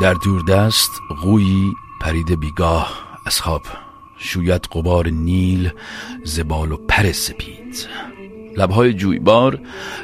در 0.00 0.14
دوردست 0.14 0.90
قویی 1.22 1.76
پرید 2.00 2.40
بیگاه 2.40 2.92
از 3.26 3.40
خواب 3.40 3.62
شوید 4.18 4.68
قبار 4.72 5.08
نیل 5.08 5.70
زبال 6.24 6.72
و 6.72 6.76
پر 6.76 7.12
سپید. 7.12 7.88
لبهای 8.56 8.92
جویبار 8.92 9.58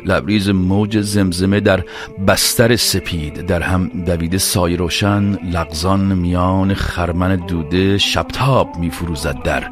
لبریز 0.05 0.49
موج 0.49 1.01
زمزمه 1.01 1.61
در 1.61 1.85
بستر 2.29 2.77
سپید. 2.77 3.47
در 3.47 3.63
هم 3.63 3.89
دویده 3.89 4.39
سای 4.39 4.77
روشن 4.77 5.33
لغزان 5.33 6.15
میان 6.15 6.75
خرمن 6.75 7.37
دوده 7.37 7.99
شبتاب 7.99 8.77
میفروزد 8.77 9.43
در 9.43 9.71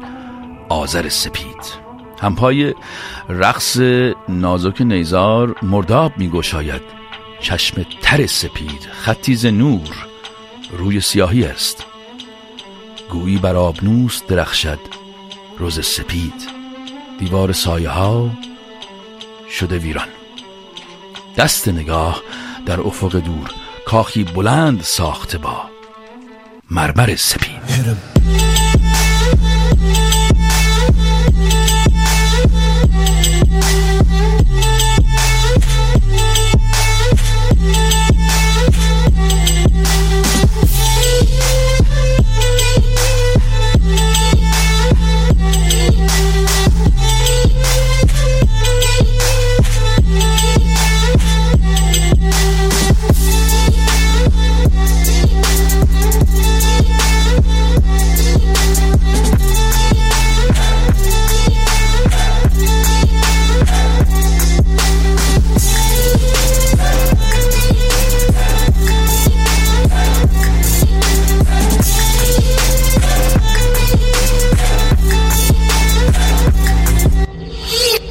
آذر 0.69 1.09
سپید. 1.09 1.85
همپای 2.21 2.73
رقص 3.29 3.77
نازک 4.29 4.81
نیزار 4.81 5.55
مرداب 5.61 6.11
میگشاید 6.17 6.81
چشم 7.39 7.85
تر 8.01 8.25
سپید. 8.25 8.87
خطیز 8.91 9.45
نور 9.45 10.14
روی 10.71 11.01
سیاهی 11.01 11.45
است. 11.45 11.85
گویی 13.09 13.37
بر 13.37 13.55
آبنوس 13.55 14.21
درخشد 14.27 14.79
روز 15.57 15.85
سپید. 15.85 16.49
دیوار 17.19 17.51
سایه 17.51 17.89
ها 17.89 18.31
شده 19.49 19.77
ویران. 19.77 20.07
دست 21.37 21.67
نگاه 21.67 22.21
در 22.65 22.79
افق 22.79 23.15
دور 23.15 23.51
کاخی 23.85 24.23
بلند 24.23 24.81
ساخته 24.81 25.37
با 25.37 25.69
مرمر 26.71 27.15
سپید. 27.15 27.97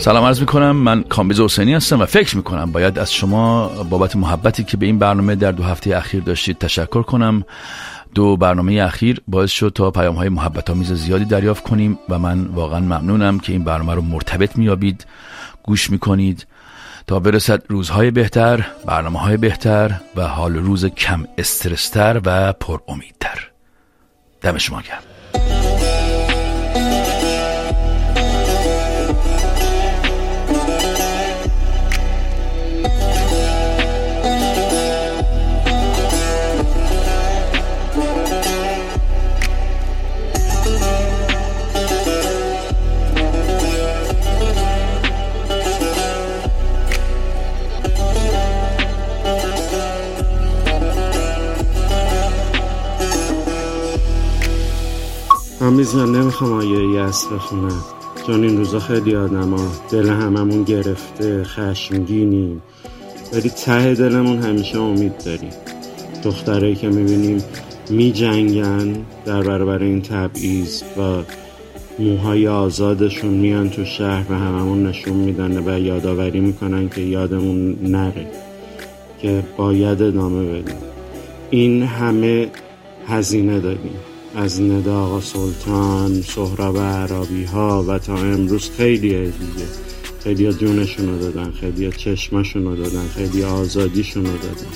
سلام 0.04 0.24
عرض 0.24 0.40
می‌کنم. 0.40 0.76
من 0.76 1.02
کامبیز 1.02 1.40
حسینی 1.40 1.74
هستم 1.74 2.00
و 2.00 2.06
فکر 2.06 2.36
می‌کنم 2.36 2.72
باید 2.72 2.98
از 2.98 3.12
شما 3.12 3.68
بابت 3.68 4.16
محبتی 4.16 4.64
که 4.64 4.76
به 4.76 4.86
این 4.86 4.98
برنامه 4.98 5.34
در 5.34 5.52
دو 5.52 5.62
هفته 5.62 5.96
اخیر 5.96 6.22
داشتید 6.22 6.58
تشکر 6.58 7.02
کنم. 7.02 7.44
دو 8.14 8.36
برنامه 8.36 8.82
اخیر 8.82 9.20
باعث 9.28 9.50
شد 9.50 9.72
تا 9.74 9.90
پیام 9.90 10.14
های 10.14 10.28
محبت 10.28 10.70
آمیز 10.70 10.92
زیادی 10.92 11.24
دریافت 11.24 11.62
کنیم 11.62 11.98
و 12.08 12.18
من 12.18 12.44
واقعا 12.44 12.80
ممنونم 12.80 13.38
که 13.38 13.52
این 13.52 13.64
برنامه 13.64 13.94
رو 13.94 14.02
مرتبط 14.02 14.56
میابید 14.56 15.06
گوش 15.62 15.90
می‌کنید 15.90 16.46
تا 17.06 17.20
برسد 17.20 17.62
روزهای 17.68 18.10
بهتر 18.10 18.66
برنامه 18.86 19.18
های 19.18 19.36
بهتر 19.36 20.00
و 20.16 20.22
حال 20.22 20.56
روز 20.56 20.84
کم 20.84 21.24
استرستر 21.38 22.20
و 22.24 22.52
پر 22.52 22.78
امیدتر 22.88 23.50
دم 24.40 24.58
شما 24.58 24.80
گرم. 24.80 25.13
آمیز 55.74 55.94
من 55.94 56.12
نمی‌خوام 56.12 56.52
آیه 56.52 57.06
یس 57.06 57.26
بخونم. 57.26 57.84
چون 58.26 58.44
این 58.44 58.56
روزا 58.56 58.78
خیلی 58.78 59.16
آدم 59.16 59.50
ها. 59.50 59.66
دل 59.90 60.08
هممون 60.08 60.62
گرفته 60.62 61.44
خشمگینیم 61.44 62.62
ولی 63.32 63.50
ته 63.50 63.94
دلمون 63.94 64.38
همیشه 64.38 64.80
امید 64.80 65.18
داریم. 65.24 65.50
دخترایی 66.24 66.74
که 66.74 66.88
می‌بینیم 66.88 67.44
می 67.90 68.12
جنگن 68.12 68.96
در 69.24 69.42
برابر 69.42 69.82
این 69.82 70.02
تبعیض 70.02 70.82
و 70.82 71.22
موهای 71.98 72.48
آزادشون 72.48 73.30
میان 73.30 73.70
تو 73.70 73.84
شهر 73.84 74.32
و 74.32 74.34
هممون 74.34 74.86
نشون 74.86 75.16
میدن 75.16 75.68
و 75.68 75.78
یادآوری 75.80 76.40
می‌کنن 76.40 76.88
که 76.88 77.00
یادمون 77.00 77.78
نره 77.82 78.26
که 79.22 79.42
باید 79.56 80.02
ادامه 80.02 80.44
بدیم. 80.44 80.78
این 81.50 81.82
همه 81.82 82.48
هزینه 83.06 83.60
داریم. 83.60 84.13
از 84.36 84.60
ندا 84.60 85.20
سلطان 85.20 86.22
سهراب 86.22 86.78
عربی 86.78 87.44
ها 87.44 87.84
و 87.88 87.98
تا 87.98 88.16
امروز 88.16 88.70
خیلی 88.76 89.08
دیگه 89.08 89.66
خیلی 90.24 90.52
جونشون 90.52 91.08
رو 91.08 91.18
دادن 91.18 91.50
خیلی 91.50 91.90
چشمشون 91.92 92.64
رو 92.64 92.76
دادن 92.76 93.08
خیلی 93.14 93.44
آزادیشون 93.44 94.26
رو 94.26 94.32
دادن. 94.32 94.72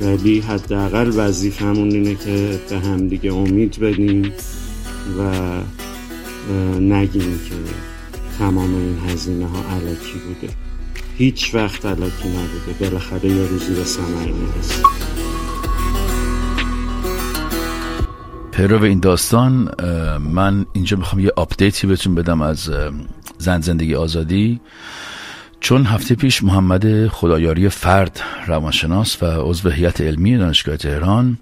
ولی 0.00 0.40
حداقل 0.40 1.12
وظیفمون 1.16 1.90
اینه 1.90 2.14
که 2.14 2.60
به 2.70 2.78
همدیگه 2.78 3.34
امید 3.34 3.78
بدیم 3.78 4.32
و 5.18 5.60
نگیم 6.80 7.40
که 7.48 7.54
تمام 8.38 8.74
این 8.74 8.98
هزینه 9.08 9.46
ها 9.46 9.58
علکی 9.58 10.18
بوده. 10.28 10.54
هیچ 11.18 11.54
وقت 11.54 11.86
علکی 11.86 12.28
نبوده. 12.28 12.72
بالاخره 12.80 13.30
یه 13.30 13.46
روزی 13.46 13.74
به 13.74 13.84
ثمر 13.84 14.26
می‌رسه 14.26 15.07
پیرو 18.58 18.84
این 18.84 19.00
داستان 19.00 19.70
من 20.20 20.66
اینجا 20.72 20.96
می‌خوام 20.96 21.20
یه 21.24 21.32
آپدیتی 21.36 21.86
بهتون 21.86 22.14
بدم 22.14 22.42
از 22.42 22.70
زن 23.38 23.60
زندگی 23.60 23.94
آزادی. 23.94 24.60
چون 25.60 25.84
هفته 25.84 26.14
پیش 26.14 26.44
محمد 26.44 27.06
خدایاری 27.06 27.68
فرد 27.68 28.20
روانشناس 28.46 29.22
و 29.22 29.26
عضو 29.26 29.68
هیئت 29.68 30.00
علمی 30.00 30.36
دانشگاه 30.38 30.76
تهران 30.76 31.38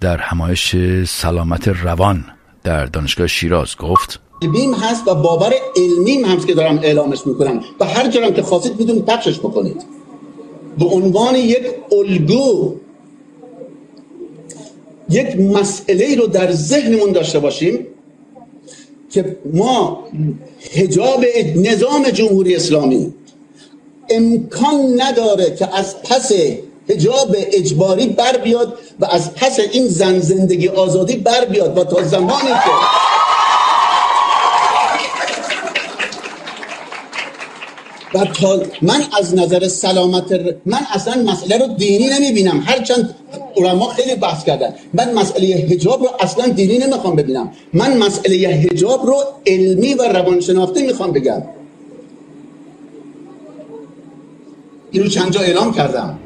در 0.00 0.16
همایش 0.16 0.76
سلامت 1.06 1.68
روان 1.68 2.24
در 2.64 2.86
دانشگاه 2.86 3.26
شیراز 3.26 3.76
گفت 3.76 4.20
علمیم 4.42 4.74
هست 4.74 5.08
و 5.08 5.14
باور 5.14 5.52
علمیم 5.76 6.24
هست 6.24 6.46
که 6.46 6.54
دارم 6.54 6.78
اعلامش 6.78 7.26
می‌کنم 7.26 7.60
و 7.80 7.84
هر 7.84 8.10
جرم 8.10 8.34
که 8.34 8.42
خواستید 8.42 8.80
می‌تونید 8.80 9.04
پخشش 9.04 9.38
بکنید. 9.38 9.84
به 10.78 10.84
عنوان 10.84 11.34
یک 11.34 11.62
الگو 11.92 12.76
یک 15.10 15.40
مسئله 15.40 16.16
رو 16.16 16.26
در 16.26 16.52
ذهنمون 16.52 17.12
داشته 17.12 17.38
باشیم 17.38 17.86
که 19.10 19.36
ما 19.52 20.04
هجاب 20.74 21.24
نظام 21.56 22.10
جمهوری 22.10 22.56
اسلامی 22.56 23.14
امکان 24.10 25.00
نداره 25.02 25.56
که 25.56 25.76
از 25.76 26.02
پس 26.02 26.32
هجاب 26.88 27.36
اجباری 27.52 28.06
بر 28.06 28.36
بیاد 28.36 28.78
و 29.00 29.04
از 29.04 29.34
پس 29.34 29.60
این 29.72 29.86
زن 29.86 30.18
زندگی 30.18 30.68
آزادی 30.68 31.16
بر 31.16 31.44
بیاد 31.44 31.78
و 31.78 31.84
تا 31.84 32.02
زمانی 32.02 32.48
که 32.48 32.70
و 38.14 38.24
تا 38.24 38.62
من 38.82 39.02
از 39.18 39.34
نظر 39.34 39.68
سلامت 39.68 40.32
من 40.66 40.80
اصلا 40.92 41.22
مسئله 41.22 41.58
رو 41.58 41.66
دینی 41.74 42.06
نمی‌بینم. 42.06 42.62
هرچند 42.66 43.14
علما 43.56 43.88
خیلی 43.88 44.14
بحث 44.14 44.44
کردن. 44.44 44.74
من 44.94 45.14
مسئله 45.14 45.46
حجاب 45.70 46.02
رو 46.02 46.08
اصلا 46.20 46.48
دینی 46.48 46.78
نمی‌خوام 46.78 47.16
ببینم. 47.16 47.52
من 47.72 47.96
مسئله 47.96 48.48
حجاب 48.48 49.06
رو 49.06 49.22
علمی 49.46 49.94
و 49.94 50.02
روانشناختی 50.02 50.82
می‌خوام 50.82 51.12
بگم. 51.12 51.42
این 54.90 55.02
رو 55.02 55.08
چند 55.08 55.32
جا 55.32 55.40
اعلام 55.40 55.74
کردم. 55.74 56.18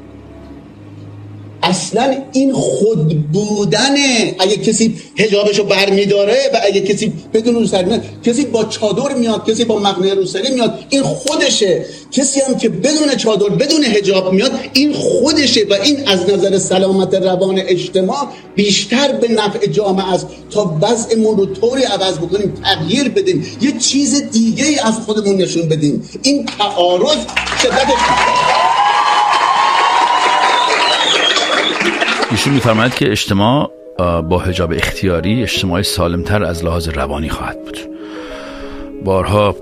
اصلا 1.68 2.16
این 2.32 2.52
خود 2.52 3.32
بودنه. 3.32 4.34
اگه 4.38 4.56
کسی 4.56 4.94
هجابشو 5.18 5.64
برمیداره 5.64 6.38
و 6.54 6.60
اگه 6.66 6.80
کسی 6.80 7.12
بدون 7.34 7.54
روسری 7.54 7.84
میاد 7.84 8.02
کسی 8.24 8.44
با 8.44 8.64
چادر 8.64 9.14
میاد 9.14 9.50
کسی 9.50 9.64
با 9.64 9.78
مقنعه 9.78 10.14
روسری 10.14 10.50
میاد 10.54 10.78
این 10.90 11.02
خودشه. 11.02 11.84
کسی 12.12 12.40
هم 12.40 12.56
که 12.56 12.68
بدون 12.68 13.14
چادر 13.16 13.48
بدون 13.48 13.84
هجاب 13.84 14.32
میاد 14.32 14.52
این 14.72 14.92
خودشه 14.92 15.66
و 15.70 15.74
این 15.82 16.08
از 16.08 16.30
نظر 16.30 16.58
سلامت 16.58 17.14
روان 17.14 17.58
اجتماع 17.58 18.28
بیشتر 18.54 19.12
به 19.12 19.28
نفع 19.28 19.66
جامعه 19.66 20.12
است. 20.12 20.26
تا 20.50 20.78
وضعمون 20.82 21.36
رو 21.36 21.46
طوری 21.46 21.82
عوض 21.82 22.18
بکنیم 22.18 22.54
تغییر 22.64 23.08
بدیم 23.08 23.46
یه 23.60 23.72
چیز 23.78 24.30
دیگه 24.30 24.64
ای 24.66 24.78
از 24.78 24.94
خودمون 24.94 25.36
نشون 25.36 25.68
بدیم. 25.68 26.10
این 26.22 26.46
تعارض 26.46 27.18
شدتش 27.62 28.67
ایشون 32.30 32.52
میفرماید 32.52 32.94
که 32.94 33.10
اجتماع 33.10 33.72
با 33.98 34.38
حجاب 34.38 34.72
اختیاری 34.72 35.42
اجتماعی 35.42 35.82
سالمتر 35.82 36.44
از 36.44 36.64
لحاظ 36.64 36.88
روانی 36.88 37.28
خواهد 37.28 37.64
بود. 37.64 37.78
بارها 39.04 39.56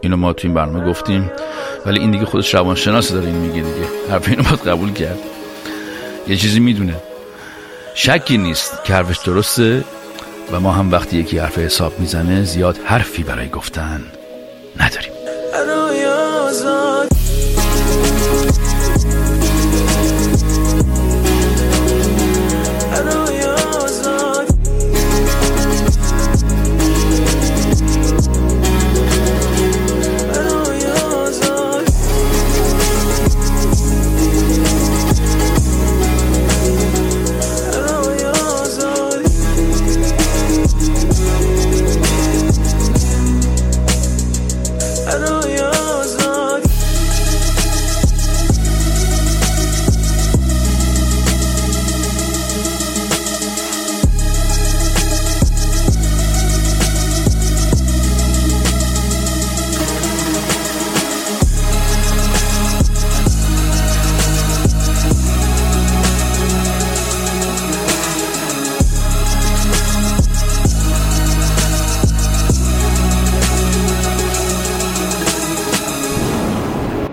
اینو 0.00 0.16
ما 0.16 0.32
تو 0.32 0.48
این 0.48 0.54
برنامه 0.54 0.90
گفتیم 0.90 1.30
ولی 1.86 2.00
این 2.00 2.10
دیگه 2.10 2.24
خودش 2.24 2.54
روانشناس 2.54 3.12
داره 3.12 3.26
این 3.26 3.36
میگه 3.36 3.62
دیگه. 3.62 3.86
حرف 4.10 4.28
اینو 4.28 4.42
باید 4.42 4.68
قبول 4.68 4.92
کرد. 4.92 5.18
یه 6.28 6.36
چیزی 6.36 6.60
می‌دونه. 6.60 6.96
شکی 7.94 8.38
نیست 8.38 8.84
که 8.84 8.94
حرفش 8.94 9.18
درسته 9.18 9.84
و 10.52 10.60
ما 10.60 10.72
هم 10.72 10.92
وقتی 10.92 11.16
یکی 11.16 11.38
حرف 11.38 11.58
حساب 11.58 12.00
می‌زنه 12.00 12.42
زیاد 12.42 12.76
حرفی 12.84 13.22
برای 13.22 13.48
گفتن 13.48 14.00
نداریم. 14.80 15.12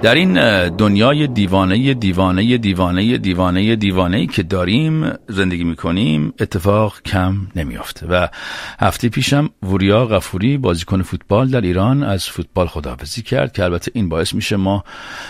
در 0.07 0.15
این 0.15 0.69
دنیای 0.69 1.27
دیوانه 1.27 1.93
دیوانه 1.93 2.57
دیوانه 2.57 3.17
دیوانه 3.17 3.75
دیوانه 3.75 4.27
که 4.27 4.43
داریم 4.43 5.13
زندگی 5.27 5.63
می‌کنیم 5.63 6.33
اتفاق 6.39 7.01
کم 7.01 7.47
نمیافته. 7.55 8.07
و 8.07 8.27
هفته 8.79 9.09
پیشم 9.09 9.49
وریا 9.63 10.05
غفوری 10.05 10.57
بازیکن 10.57 11.01
فوتبال 11.01 11.49
در 11.49 11.61
ایران 11.61 12.03
از 12.03 12.25
فوتبال 12.25 12.67
خداحافظی 12.67 13.21
کرد 13.21 13.53
که 13.53 13.63
البته 13.63 13.91
این 13.95 14.09
باعث 14.09 14.33
میشه 14.33 14.55
ما 14.55 14.83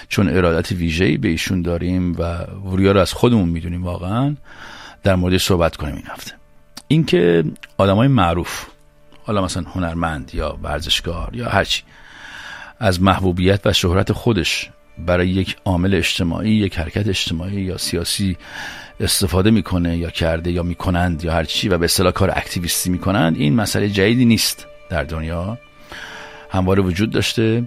چون 0.09 0.29
ارادت 0.29 0.71
ویژه‌ای 0.71 1.17
به 1.17 1.27
ایشون 1.27 1.61
داریم 1.61 2.15
و 2.19 2.43
وریا 2.71 2.91
رو 2.91 2.99
از 2.99 3.13
خودمون 3.13 3.49
می‌دونیم 3.49 3.83
واقعا 3.83 4.35
در 5.03 5.15
مورد 5.15 5.37
صحبت 5.37 5.75
کنیم 5.75 5.95
این 5.95 6.05
هفته. 6.07 6.31
اینکه 6.87 7.43
آدمای 7.77 8.07
معروف 8.07 8.65
حالا 9.23 9.43
مثلا 9.43 9.63
هنرمند 9.63 10.31
یا 10.33 10.57
ورزشکار 10.63 11.29
یا 11.33 11.49
هرچی 11.49 11.83
از 12.79 13.01
محبوبیت 13.01 13.61
و 13.65 13.73
شهرت 13.73 14.11
خودش 14.11 14.69
برای 14.97 15.29
یک 15.29 15.55
عامل 15.65 15.95
اجتماعی 15.95 16.51
یک 16.51 16.79
حرکت 16.79 17.07
اجتماعی 17.07 17.61
یا 17.61 17.77
سیاسی 17.77 18.37
استفاده 18.99 19.51
می‌کنه 19.51 19.97
یا 19.97 20.09
کرده 20.09 20.51
یا 20.51 20.63
می‌کنند 20.63 21.23
یا 21.23 21.33
هرچی 21.33 21.69
و 21.69 21.77
به 21.77 21.85
اصطلاح 21.85 22.11
کار 22.11 22.31
اکتیویستی 22.35 22.89
می‌کنند 22.89 23.37
این 23.37 23.55
مسئله 23.55 23.89
جدیدی 23.89 24.25
نیست 24.25 24.67
در 24.89 25.03
دنیا. 25.03 25.57
همواره 26.49 26.83
وجود 26.83 27.11
داشته. 27.11 27.63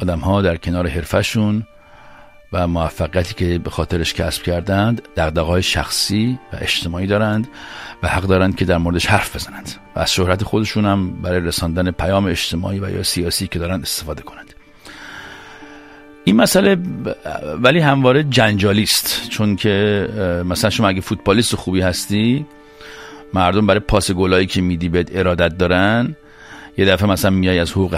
آدم 0.00 0.18
ها 0.18 0.42
در 0.42 0.56
کنار 0.56 0.88
حرفشون 0.88 1.66
و 2.52 2.66
موفقیتی 2.66 3.34
که 3.34 3.58
به 3.58 3.70
خاطرش 3.70 4.14
کسب 4.14 4.42
کردند 4.42 5.02
دقدقه 5.16 5.60
شخصی 5.60 6.38
و 6.52 6.56
اجتماعی 6.60 7.06
دارند 7.06 7.48
و 8.02 8.08
حق 8.08 8.22
دارند 8.22 8.56
که 8.56 8.64
در 8.64 8.78
موردش 8.78 9.06
حرف 9.06 9.36
بزنند. 9.36 9.70
و 9.96 10.00
از 10.00 10.12
شهرت 10.12 10.44
خودشون 10.44 10.84
هم 10.84 11.22
برای 11.22 11.40
رساندن 11.40 11.90
پیام 11.90 12.26
اجتماعی 12.26 12.78
و 12.78 12.90
یا 12.90 13.02
سیاسی 13.02 13.46
که 13.46 13.58
دارند 13.58 13.82
استفاده 13.82 14.22
کنند. 14.22 14.54
این 16.24 16.36
مسئله 16.36 16.76
ولی 17.62 17.80
همواره 17.80 18.22
جنجالی 18.22 18.82
است. 18.82 19.30
چون 19.30 19.56
که 19.56 20.08
مثلا 20.46 20.70
شما 20.70 20.88
اگه 20.88 21.00
فوتبالیست 21.00 21.56
خوبی 21.56 21.80
هستی 21.80 22.46
مردم 23.34 23.66
برای 23.66 23.80
پاس 23.80 24.10
گلایی 24.10 24.46
که 24.46 24.60
میدی 24.60 24.88
بهت 24.88 25.08
ارادت 25.12 25.58
دارن 25.58 26.16
یه 26.76 26.84
دفعه 26.84 27.08
مثلا 27.08 27.30
میای 27.30 27.58
از 27.58 27.72
حقوق 27.72 27.94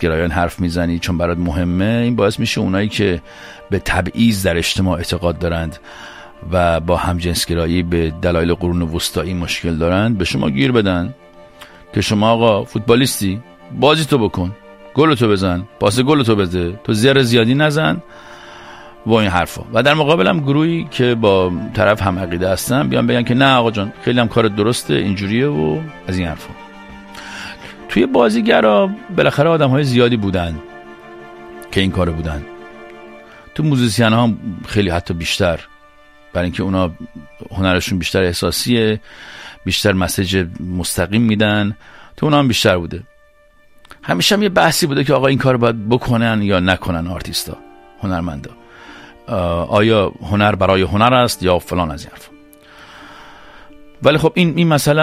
گرایان 0.00 0.30
حرف 0.30 0.60
می‌زنی 0.60 0.98
چون 0.98 1.18
برات 1.18 1.38
مهمه 1.38 1.84
این 1.84 2.16
باعث 2.16 2.40
میشه 2.40 2.60
اونایی 2.60 2.88
که 2.88 3.22
به 3.70 3.78
تبعیض 3.78 4.46
در 4.46 4.56
اجتماع 4.56 4.96
اعتقاد 4.96 5.38
دارند 5.38 5.78
و 6.52 6.80
با 6.80 7.00
گرایی 7.48 7.82
به 7.82 8.12
دلایل 8.22 8.54
قرون 8.54 8.82
وسطایی 8.82 9.34
مشکل 9.34 9.76
دارند 9.76 10.18
به 10.18 10.24
شما 10.24 10.50
گیر 10.50 10.72
بدن. 10.72 11.14
که 11.94 12.00
شما 12.00 12.30
آقا 12.30 12.64
فوتبالیستی 12.64 13.40
بازی 13.80 14.04
تو 14.04 14.18
بکن 14.18 14.52
گل 14.94 15.14
تو 15.14 15.28
بزن 15.28 15.62
پاس 15.80 16.00
گل 16.00 16.22
تو 16.22 16.36
بده 16.36 16.80
تو 16.84 16.92
زیر 16.92 17.22
زیادی 17.22 17.54
نزن. 17.54 18.02
و 19.06 19.12
این 19.14 19.30
حرفا. 19.30 19.62
و 19.72 19.82
در 19.82 19.94
مقابلم 19.94 20.40
گروهی 20.40 20.86
که 20.90 21.14
با 21.14 21.52
طرف 21.74 22.02
هم 22.02 22.18
عقیده 22.18 22.48
هستن 22.48 22.88
بیان 22.88 23.06
بگن 23.06 23.22
که 23.22 23.34
نه 23.34 23.54
آقا 23.54 23.70
جان 23.70 23.92
خیلی 24.02 24.20
هم 24.20 24.28
کار 24.28 24.48
درسته 24.48 24.94
اینجوریه 24.94 25.46
و 25.46 25.78
از 26.08 26.18
این 26.18 26.28
حرفا. 26.28 26.61
توی 27.92 28.06
بازیگرا 28.06 28.90
بالاخره 29.16 29.48
آدم 29.48 29.70
های 29.70 29.84
زیادی 29.84 30.16
بودن 30.16 30.58
که 31.72 31.80
این 31.80 31.90
کار 31.90 32.10
بودن. 32.10 32.44
تو 33.54 33.62
موزیسین 33.62 34.12
ها 34.12 34.30
خیلی 34.68 34.90
حتی 34.90 35.14
بیشتر. 35.14 35.60
برای 36.32 36.44
اینکه 36.44 36.62
اونا 36.62 36.90
هنرشون 37.50 37.98
بیشتر 37.98 38.22
احساسیه 38.22 39.00
بیشتر 39.64 39.92
مسیج 39.92 40.46
مستقیم 40.60 41.22
میدن. 41.22 41.76
تو 42.16 42.26
اونا 42.26 42.38
هم 42.38 42.48
بیشتر 42.48 42.78
بوده. 42.78 43.02
همیشه 44.02 44.34
هم 44.34 44.42
یه 44.42 44.48
بحثی 44.48 44.86
بوده 44.86 45.04
که 45.04 45.14
آقا 45.14 45.26
این 45.26 45.38
کار 45.38 45.56
باید 45.56 45.88
بکنن 45.88 46.42
یا 46.42 46.60
نکنن 46.60 47.06
آرتیستا 47.06 47.56
هنرمندا. 48.02 48.50
آیا 49.68 50.12
هنر 50.30 50.54
برای 50.54 50.82
هنر 50.82 51.14
است 51.14 51.42
یا 51.42 51.58
فلان 51.58 51.90
از 51.90 52.02
این 52.02 52.10
حرف 52.12 52.28
ولی 54.02 54.18
خب 54.18 54.32
این 54.34 54.52
این 54.56 54.68
مسئله 54.68 55.02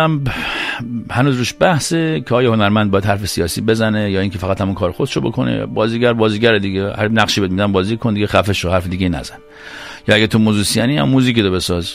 هنوز 1.11 1.37
روش 1.37 1.55
بحثه 1.59 2.21
که 2.21 2.35
آیا 2.35 2.53
هنرمند 2.53 2.91
باید 2.91 3.05
حرف 3.05 3.25
سیاسی 3.25 3.61
بزنه 3.61 4.11
یا 4.11 4.21
اینکه 4.21 4.37
فقط 4.37 4.61
همون 4.61 4.75
کار 4.75 4.91
خودشو 4.91 5.21
بکنه. 5.21 5.65
بازیگر 5.65 6.13
بازیگر 6.13 6.57
دیگه 6.57 6.93
هر 6.93 7.07
نقشی 7.07 7.41
بهت 7.41 7.51
میدن 7.51 7.71
بازی 7.71 7.97
کن 7.97 8.13
دیگه 8.13 8.27
خفه 8.27 8.53
شو 8.53 8.69
حرف 8.69 8.87
دیگه 8.87 9.09
نزن. 9.09 9.37
یا 10.07 10.15
اگه 10.15 10.27
تو 10.27 10.39
موزیسیانی 10.39 10.97
هم 10.97 11.09
موزیکی 11.09 11.41
رو 11.41 11.51
بساز 11.51 11.93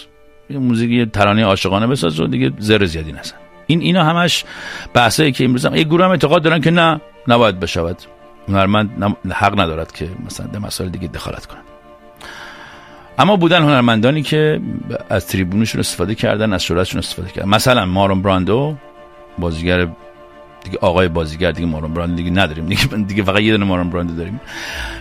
موزیک 0.51 1.11
ترانه 1.13 1.45
عاشقانه 1.45 1.87
بساز 1.87 2.21
و 2.21 2.27
دیگه 2.27 2.53
زر 2.59 2.85
زیادی 2.85 3.13
نزن. 3.13 3.35
این 3.67 3.81
اینا 3.81 4.05
همش 4.05 4.45
بحثایی 4.95 5.33
که 5.33 5.45
امروز 5.45 5.67
هم 5.67 5.75
یه 5.75 5.85
گروه 5.85 6.05
هم 6.05 6.11
اعتقاد 6.11 6.43
دارن 6.43 6.61
که 6.61 6.71
نه 6.71 7.01
نباید 7.29 7.61
بشود. 7.61 7.97
هنرمند 8.49 9.17
حق 9.31 9.61
ندارد 9.61 9.93
که 9.93 10.09
مثلا 10.27 10.47
در 10.47 10.59
مسائل 10.59 10.91
دیگه 10.91 11.09
دخالت 11.09 11.47
کنه 11.47 11.61
اما 13.19 13.37
بودن 13.37 13.63
هنرمندانی 13.63 14.23
که 14.23 14.61
از 15.11 15.27
تریبونشون 15.27 15.81
استفاده 15.81 16.15
کردن 16.15 16.53
از 16.53 16.65
شهرتشون 16.65 16.99
استفاده 16.99 17.31
کردن. 17.31 17.49
مثلا 17.49 17.87
مارون 17.87 18.23
براندو 18.23 18.77
بازیگر 19.39 19.89
دیگه 20.65 20.79
آقای 20.81 21.09
بازیگر 21.09 21.53
دیگه 21.53 21.67
مارون 21.67 21.95
براندو 21.95 22.15
دیگه 22.17 22.31
نداریم. 22.31 22.67
دیگه 22.67 22.87
دیگه 22.97 23.23
فقط 23.23 23.41
یه 23.41 23.53
دونه 23.53 23.65
مارون 23.65 23.91
براندو 23.91 24.15
داریم. 24.15 24.41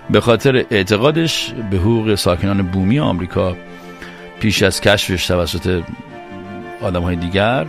به 0.09 0.21
خاطر 0.21 0.65
اعتقادش 0.71 1.53
به 1.71 1.77
حقوق 1.77 2.15
ساکنان 2.15 2.61
بومی 2.61 2.99
آمریکا 2.99 3.55
پیش 4.39 4.63
از 4.63 4.81
کشفش 4.81 5.27
توسط 5.27 5.83
آدم 6.81 7.01
های 7.01 7.15
دیگر 7.15 7.65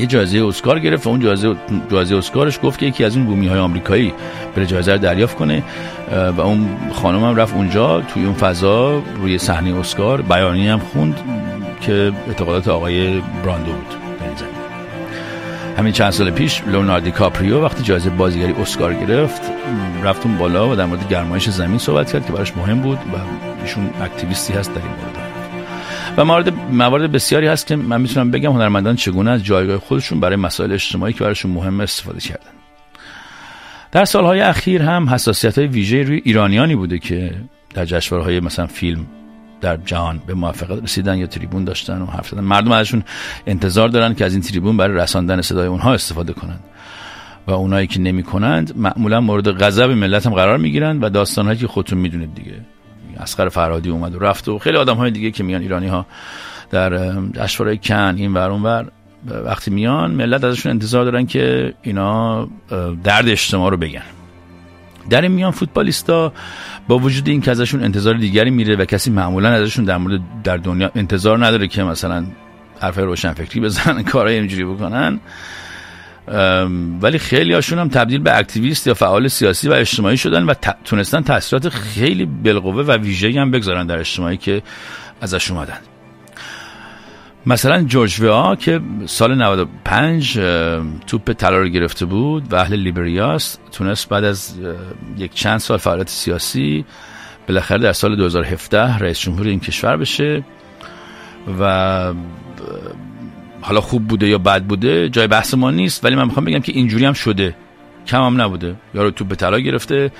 یه 0.00 0.06
جایزه 0.06 0.44
اسکار 0.44 0.78
گرفت 0.78 1.06
و 1.06 1.10
اون 1.10 1.20
جایزه 1.20 1.56
جایزه 1.90 2.16
اسکارش 2.16 2.58
گفت 2.62 2.78
که 2.78 2.86
یکی 2.86 3.04
از 3.04 3.16
این 3.16 3.24
بومی 3.24 3.48
های 3.48 3.58
آمریکایی 3.58 4.12
بره 4.56 4.66
جایزه 4.66 4.92
رو 4.92 4.98
دریافت 4.98 5.36
کنه 5.36 5.62
و 6.36 6.40
اون 6.40 6.68
خانم 6.92 7.24
هم 7.24 7.36
رفت 7.36 7.54
اونجا 7.54 8.00
توی 8.00 8.24
اون 8.24 8.34
فضا 8.34 9.02
روی 9.16 9.38
صحنه 9.38 9.78
اسکار. 9.78 10.22
بیانی 10.22 10.68
هم 10.68 10.78
خوند 10.78 11.20
که 11.80 12.12
اعتقادات 12.28 12.68
آقای 12.68 13.22
براندو 13.44 13.72
بود. 13.72 13.94
همین 15.78 15.92
چند 15.92 16.10
سال 16.10 16.30
پیش 16.30 16.62
لوناردی 16.66 17.10
کاپریو 17.10 17.60
وقتی 17.60 17.82
جایزه 17.82 18.10
بازیگری 18.10 18.52
اسکار 18.52 18.94
گرفت 18.94 19.42
رفت 20.04 20.26
اون 20.26 20.38
بالا 20.38 20.70
و 20.70 20.74
در 20.74 20.84
مورد 20.84 21.08
گرمایش 21.08 21.50
زمین 21.50 21.78
صحبت 21.78 22.12
کرد 22.12 22.26
که 22.26 22.32
براش 22.32 22.56
مهم 22.56 22.80
بود 22.80 22.98
و 22.98 23.16
ایشون 23.62 23.90
اکتیویستی 24.02 24.52
هست 24.52 24.74
در 24.74 24.80
این 24.80 24.90
مورد. 24.90 25.19
و 26.16 26.24
موارد 26.24 26.52
موارد 26.72 27.12
بسیاری 27.12 27.46
هست 27.46 27.66
که 27.66 27.76
من 27.76 28.00
می‌تونم 28.00 28.30
بگم 28.30 28.52
هنرمندان 28.52 28.96
چگونه 28.96 29.30
از 29.30 29.44
جایگاه 29.44 29.78
خودشون 29.78 30.20
برای 30.20 30.36
مسائل 30.36 30.72
اجتماعی 30.72 31.12
که 31.12 31.24
براشون 31.24 31.50
مهم 31.50 31.80
استفاده 31.80 32.20
کردن. 32.20 32.50
در 33.92 34.04
سالهای 34.04 34.40
اخیر 34.40 34.82
هم 34.82 35.08
حساسیت 35.08 35.58
های 35.58 35.66
ویژه 35.66 36.02
روی 36.02 36.22
ایرانیانی 36.24 36.76
بوده 36.76 36.98
که 36.98 37.34
در 37.74 37.84
جشنواره‌های 37.84 38.40
مثلا 38.40 38.66
فیلم 38.66 39.06
در 39.60 39.76
جهان 39.76 40.20
به 40.26 40.34
موفقیت 40.34 40.82
رسیدن 40.82 41.18
یا 41.18 41.26
تریبون 41.26 41.64
داشتن 41.64 42.02
و 42.02 42.06
حرف 42.06 42.28
زدن. 42.28 42.40
مردم 42.40 42.72
ازشون 42.72 43.02
انتظار 43.46 43.88
دارن 43.88 44.14
که 44.14 44.24
از 44.24 44.32
این 44.32 44.42
تریبون 44.42 44.76
برای 44.76 44.96
رساندن 44.96 45.40
صدای 45.40 45.66
اونها 45.66 45.94
استفاده 45.94 46.32
کنند. 46.32 46.60
و 47.46 47.52
اونایی 47.52 47.86
که 47.86 48.00
نمی 48.00 48.22
کنند 48.22 48.72
معمولا 48.76 49.20
مورد 49.20 49.50
غضب 49.50 49.90
ملت 49.90 50.26
هم 50.26 50.34
قرار 50.34 50.58
می‌گیرند 50.58 51.02
و 51.02 51.08
داستانهایی 51.08 51.58
که 51.58 51.66
خودتون 51.66 51.98
می‌دونید 51.98 52.34
دیگه. 52.34 52.54
اسقر 53.20 53.48
فرهادی 53.48 53.90
اومد 53.90 54.14
و 54.14 54.18
رفت 54.18 54.48
و 54.48 54.58
خیلی 54.58 54.76
آدم 54.76 54.96
های 54.96 55.10
دیگه 55.10 55.30
که 55.30 55.42
میان 55.42 55.62
ایرانی 55.62 55.88
ها 55.88 56.06
در 56.70 57.14
جشنواره 57.32 57.76
کن 57.76 58.14
این 58.16 58.34
ور 58.34 58.50
اون 58.50 58.62
ور 58.62 58.86
وقتی 59.26 59.70
میان 59.70 60.10
ملت 60.10 60.44
ازشون 60.44 60.72
انتظار 60.72 61.04
دارن 61.04 61.26
که 61.26 61.74
اینا 61.82 62.48
درد 63.04 63.28
اجتماع 63.28 63.70
رو 63.70 63.76
بگن. 63.76 64.02
در 65.10 65.20
این 65.20 65.32
میان 65.32 65.50
فوتبالیستا 65.50 66.32
با 66.88 66.98
وجود 66.98 67.28
این 67.28 67.40
که 67.40 67.50
ازشون 67.50 67.82
انتظار 67.82 68.14
دیگری 68.14 68.50
میره 68.50 68.76
و 68.76 68.84
کسی 68.84 69.10
معمولا 69.10 69.48
ازشون 69.48 69.84
در 69.84 69.96
مورد 69.96 70.20
در 70.44 70.56
دنیا 70.56 70.90
انتظار 70.94 71.46
نداره 71.46 71.68
که 71.68 71.82
مثلا 71.82 72.24
روشن 72.96 73.32
فکری 73.32 73.60
بزنن 73.60 74.02
کارهای 74.12 74.38
اینجوری 74.38 74.64
بکنن 74.64 75.20
ولی 77.00 77.18
خیلی 77.18 77.54
هاشون 77.54 77.78
هم 77.78 77.88
تبدیل 77.88 78.20
به 78.20 78.38
اکتیویست 78.38 78.86
یا 78.86 78.94
فعال 78.94 79.28
سیاسی 79.28 79.68
و 79.68 79.72
اجتماعی 79.72 80.16
شدن 80.16 80.42
و 80.42 80.54
تونستن 80.84 81.20
تاثیرات 81.20 81.68
خیلی 81.68 82.26
بالقوه 82.26 82.84
و 82.84 82.92
ویژه‌ای 82.92 83.38
هم 83.38 83.50
بگذارن 83.50 83.86
در 83.86 83.98
اجتماعی 83.98 84.36
که 84.36 84.62
ازش 85.20 85.50
اومدن. 85.50 85.78
مثلا 87.46 87.82
جورج 87.82 88.20
ویا 88.20 88.56
که 88.56 88.80
سال 89.06 89.34
95 89.34 90.38
توپ 91.06 91.32
طلا 91.32 91.58
رو 91.58 91.68
گرفته 91.68 92.04
بود 92.04 92.52
و 92.52 92.56
اهل 92.56 92.76
لیبریاست 92.76 93.60
تونست 93.72 94.08
بعد 94.08 94.24
از 94.24 94.54
یک 95.18 95.34
چند 95.34 95.58
سال 95.58 95.78
فعالیت 95.78 96.08
سیاسی 96.08 96.84
بالاخره 97.48 97.78
در 97.78 97.92
سال 97.92 98.16
2017 98.16 98.98
رئیس 98.98 99.18
جمهور 99.18 99.46
این 99.46 99.60
کشور 99.60 99.96
بشه 99.96 100.44
و 101.60 102.14
حالا 103.60 103.80
خوب 103.80 104.08
بوده 104.08 104.28
یا 104.28 104.38
بد 104.38 104.62
بوده 104.64 105.08
جای 105.08 105.26
بحث 105.26 105.54
ما 105.54 105.70
نیست 105.70 106.04
ولی 106.04 106.16
من 106.16 106.24
می‌خوام 106.24 106.44
بگم 106.44 106.58
که 106.58 106.72
اینجوری 106.72 107.04
هم 107.04 107.12
شده. 107.12 107.54
کم 108.06 108.22
هم 108.22 108.40
نبوده. 108.40 108.74
یارو 108.94 109.10
توپ 109.10 109.34
طلا 109.34 109.58
گرفته 109.58 110.12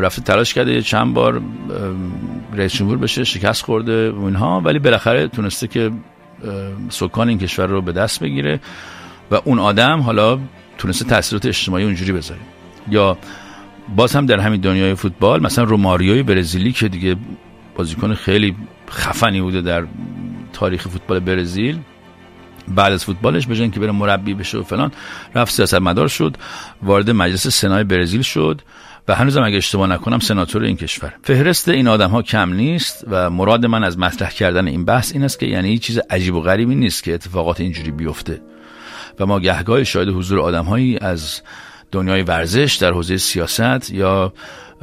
رفته 0.00 0.22
تلاش 0.22 0.54
کرده 0.54 0.82
چند 0.82 1.14
بار 1.14 1.42
رئیس 2.52 2.72
جمهور 2.72 2.98
بشه 2.98 3.24
شکست 3.24 3.64
خورده 3.64 4.10
و 4.10 4.24
اینها 4.24 4.60
ولی 4.60 4.78
بالاخره 4.78 5.28
تونسته 5.28 5.66
که 5.66 5.90
سکان 6.88 7.28
این 7.28 7.38
کشور 7.38 7.66
رو 7.66 7.82
به 7.82 7.92
دست 7.92 8.20
بگیره 8.20 8.60
و 9.30 9.40
اون 9.44 9.58
آدم 9.58 10.00
حالا 10.00 10.38
تونسته 10.78 11.04
تاثیرات 11.04 11.46
اجتماعی 11.46 11.84
اونجوری 11.84 12.12
بذاره. 12.12 12.40
یا 12.90 13.18
باز 13.96 14.16
هم 14.16 14.26
در 14.26 14.40
همین 14.40 14.60
دنیای 14.60 14.94
فوتبال 14.94 15.42
مثلا 15.42 15.64
روماریوی 15.64 16.22
برزیلی 16.22 16.72
که 16.72 16.88
دیگه 16.88 17.16
بازیکن 17.76 18.14
خیلی 18.14 18.56
خفنی 18.90 19.40
بوده 19.40 19.60
در 19.60 19.84
تاریخ 20.52 20.88
فوتبال 20.88 21.20
برزیل 21.20 21.78
بعد 22.68 22.92
از 22.92 23.04
فوتبالش 23.04 23.46
بجن 23.46 23.70
که 23.70 23.80
بره 23.80 23.92
مربی 23.92 24.34
بشه 24.34 24.58
و 24.58 24.62
فلان 24.62 24.92
رفت 25.34 25.52
سیاست 25.54 25.74
مدار 25.74 26.08
شد 26.08 26.36
وارد 26.82 27.10
مجلس 27.10 27.46
سنای 27.46 27.84
برزیل 27.84 28.22
شد 28.22 28.62
و 29.08 29.14
هنوزم 29.14 29.42
اگه 29.42 29.56
اشتباه 29.56 29.88
نکنم 29.88 30.18
سناتور 30.18 30.62
این 30.62 30.76
کشور. 30.76 31.14
فهرست 31.22 31.68
این 31.68 31.88
آدم 31.88 32.10
ها 32.10 32.22
کم 32.22 32.52
نیست 32.52 33.04
و 33.10 33.30
مراد 33.30 33.66
من 33.66 33.84
از 33.84 33.98
مطرح 33.98 34.30
کردن 34.30 34.66
این 34.66 34.84
بحث 34.84 35.12
این 35.12 35.22
است 35.22 35.38
که 35.38 35.46
یعنی 35.46 35.78
چیز 35.78 35.98
عجیب 36.10 36.34
و 36.34 36.40
غریبی 36.40 36.74
نیست 36.74 37.04
که 37.04 37.14
اتفاقات 37.14 37.60
اینجوری 37.60 37.90
بیفته. 37.90 38.42
و 39.20 39.26
ما 39.26 39.40
گهگاه 39.40 39.84
شاهد 39.84 40.08
حضور 40.08 40.40
آدم 40.40 40.64
هایی 40.64 40.98
از 40.98 41.42
دنیای 41.92 42.22
ورزش 42.22 42.74
در 42.74 42.92
حوزه 42.92 43.16
سیاست 43.16 43.90
یا 43.90 44.32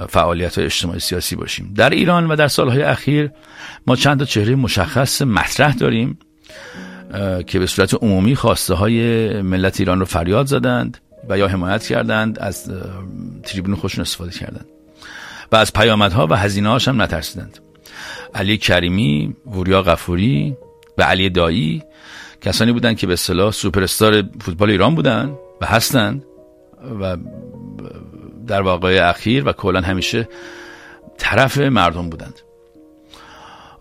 فعالیت 0.09 0.55
های 0.55 0.65
اجتماعی 0.65 0.99
سیاسی 0.99 1.35
باشیم. 1.35 1.73
در 1.75 1.89
ایران 1.89 2.27
و 2.27 2.35
در 2.35 2.47
سالهای 2.47 2.81
اخیر 2.81 3.31
ما 3.87 3.95
چند 3.95 4.19
تا 4.19 4.25
چهره 4.25 4.55
مشخص 4.55 5.21
مطرح 5.21 5.73
داریم. 5.73 6.17
که 7.47 7.59
به 7.59 7.67
صورت 7.67 7.93
عمومی 7.93 8.35
خواسته 8.35 8.73
های 8.73 9.41
ملت 9.41 9.79
ایران 9.79 9.99
رو 9.99 10.05
فریاد 10.05 10.45
زدند 10.45 10.97
و 11.29 11.37
یا 11.37 11.47
حمایت 11.47 11.87
کردند 11.87 12.39
از 12.39 12.71
تریبون 13.43 13.75
خوشون 13.75 14.01
استفاده 14.01 14.31
کردند. 14.31 14.65
و 15.51 15.55
از 15.55 15.73
پیامدها 15.73 16.27
و 16.27 16.33
هزینه 16.33 16.69
هاش 16.69 16.87
هم 16.87 17.01
نترسیدند. 17.01 17.59
علی 18.33 18.57
کریمی، 18.57 19.35
وریا 19.51 19.81
غفوری 19.81 20.57
و 20.97 21.03
علی 21.03 21.29
دایی 21.29 21.83
کسانی 22.41 22.71
بودند 22.71 22.97
که 22.97 23.07
به 23.07 23.13
اصطلاح 23.13 23.51
سوپر 23.51 23.83
استار 23.83 24.23
فوتبال 24.41 24.69
ایران 24.69 24.95
بودند 24.95 25.37
و 25.61 25.65
هستند 25.65 26.25
و 27.01 27.17
در 28.47 28.61
واقع 28.61 29.09
اخیر 29.09 29.49
و 29.49 29.51
کلا 29.51 29.81
همیشه 29.81 30.29
طرف 31.17 31.57
مردم 31.57 32.09
بودند. 32.09 32.39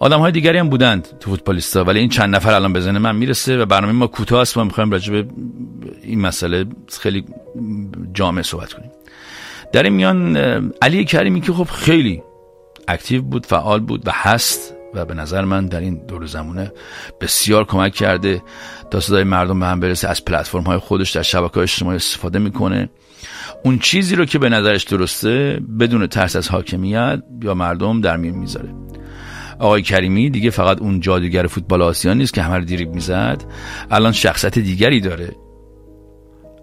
آدم 0.02 0.20
های 0.20 0.32
دیگری 0.32 0.58
هم 0.58 0.68
بودند 0.68 1.08
تو 1.20 1.30
فوتبالیستا 1.30 1.84
ولی 1.84 2.00
این 2.00 2.08
چند 2.08 2.34
نفر 2.34 2.54
الان 2.54 2.72
بزنه 2.72 2.98
من 2.98 3.16
می‌رسه 3.16 3.58
و 3.58 3.66
برنامه 3.66 3.92
ما 3.92 4.06
کوتاه 4.06 4.40
است. 4.40 4.56
ما 4.58 4.64
می‌خوایم 4.64 4.90
راجع 4.90 5.12
به 5.12 5.28
این 6.02 6.20
مسئله 6.20 6.64
خیلی 7.00 7.24
جامع 8.12 8.42
صحبت 8.42 8.72
کنیم. 8.72 8.90
در 9.72 9.82
این 9.82 9.92
میان 9.92 10.36
علی 10.82 11.04
کریمی 11.04 11.40
که 11.40 11.52
خب 11.52 11.64
خیلی 11.64 12.22
اکتیو 12.88 13.22
بود 13.22 13.46
فعال 13.46 13.80
بود 13.80 14.02
و 14.08 14.10
هست 14.14 14.74
و 14.94 15.04
به 15.04 15.14
نظر 15.14 15.44
من 15.44 15.66
در 15.66 15.80
این 15.80 16.06
دور 16.06 16.26
زمانه 16.26 16.72
بسیار 17.20 17.64
کمک 17.64 17.92
کرده 17.92 18.42
تا 18.90 19.00
صدای 19.00 19.24
مردم 19.24 19.60
به 19.60 19.66
هم 19.66 19.80
برسه 19.80 20.08
از 20.08 20.24
پلتفرم 20.24 20.62
های 20.62 20.78
خودش 20.78 21.10
در 21.10 21.22
شبکه 21.22 21.54
های 21.54 21.62
اجتماعی 21.62 21.96
استفاده 21.96 22.38
می‌کنه. 22.38 22.88
اون 23.64 23.78
چیزی 23.78 24.16
رو 24.16 24.24
که 24.24 24.38
به 24.38 24.48
نظرش 24.48 24.84
درسته 24.84 25.60
بدون 25.80 26.06
ترس 26.06 26.36
از 26.36 26.48
حاکمیت 26.48 27.22
یا 27.42 27.54
مردم 27.54 28.00
در 28.00 28.16
میون 28.16 28.38
می‌ذاره. 28.38 28.81
آقای 29.58 29.82
کریمی 29.82 30.30
دیگه 30.30 30.50
فقط 30.50 30.82
اون 30.82 31.00
جادوگر 31.00 31.46
فوتبال 31.46 31.82
آسیا 31.82 32.14
نیست 32.14 32.34
که 32.34 32.42
همه 32.42 32.56
رو 32.56 32.64
دیریب 32.64 32.94
می‌زد. 32.94 33.44
الان 33.90 34.12
شخصت 34.12 34.58
دیگری 34.58 35.00
داره. 35.00 35.36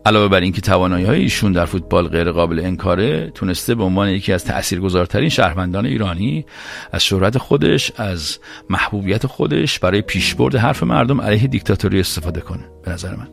علاوه 0.06 0.28
بر 0.28 0.40
اینکه 0.40 0.62
توانایی 0.62 1.06
های 1.06 1.20
ایشون 1.20 1.52
در 1.52 1.66
فوتبال 1.66 2.08
غیر 2.08 2.32
قابل 2.32 2.60
انکاره 2.60 3.32
تونسته 3.36 3.76
به 3.76 3.84
عنوان 3.84 4.10
یکی 4.10 4.34
از 4.34 4.46
تاثیرگذارترین 4.46 5.30
شهروندان 5.30 5.86
ایرانی 5.86 6.46
از 6.92 7.04
شهرت 7.04 7.38
خودش 7.38 7.92
از 7.98 8.40
محبوبیت 8.70 9.28
خودش 9.28 9.80
برای 9.80 10.02
پیشبرد 10.02 10.56
حرف 10.56 10.84
مردم 10.84 11.22
علیه 11.22 11.48
دیکتاتوری 11.48 12.00
استفاده 12.00 12.42
کنه. 12.42 12.64
به 12.86 12.92
نظر 12.92 13.16
من. 13.16 13.28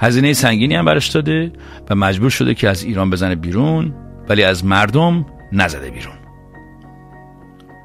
هزینه 0.00 0.32
سنگینی 0.32 0.74
هم 0.74 0.84
برش 0.84 1.08
داده 1.08 1.52
و 1.90 1.94
مجبور 1.94 2.30
شده 2.30 2.54
که 2.54 2.68
از 2.68 2.84
ایران 2.84 3.10
بزنه 3.10 3.34
بیرون 3.34 3.94
ولی 4.28 4.42
از 4.42 4.64
مردم 4.64 5.26
نزده 5.52 5.90
بیرون. 5.90 6.17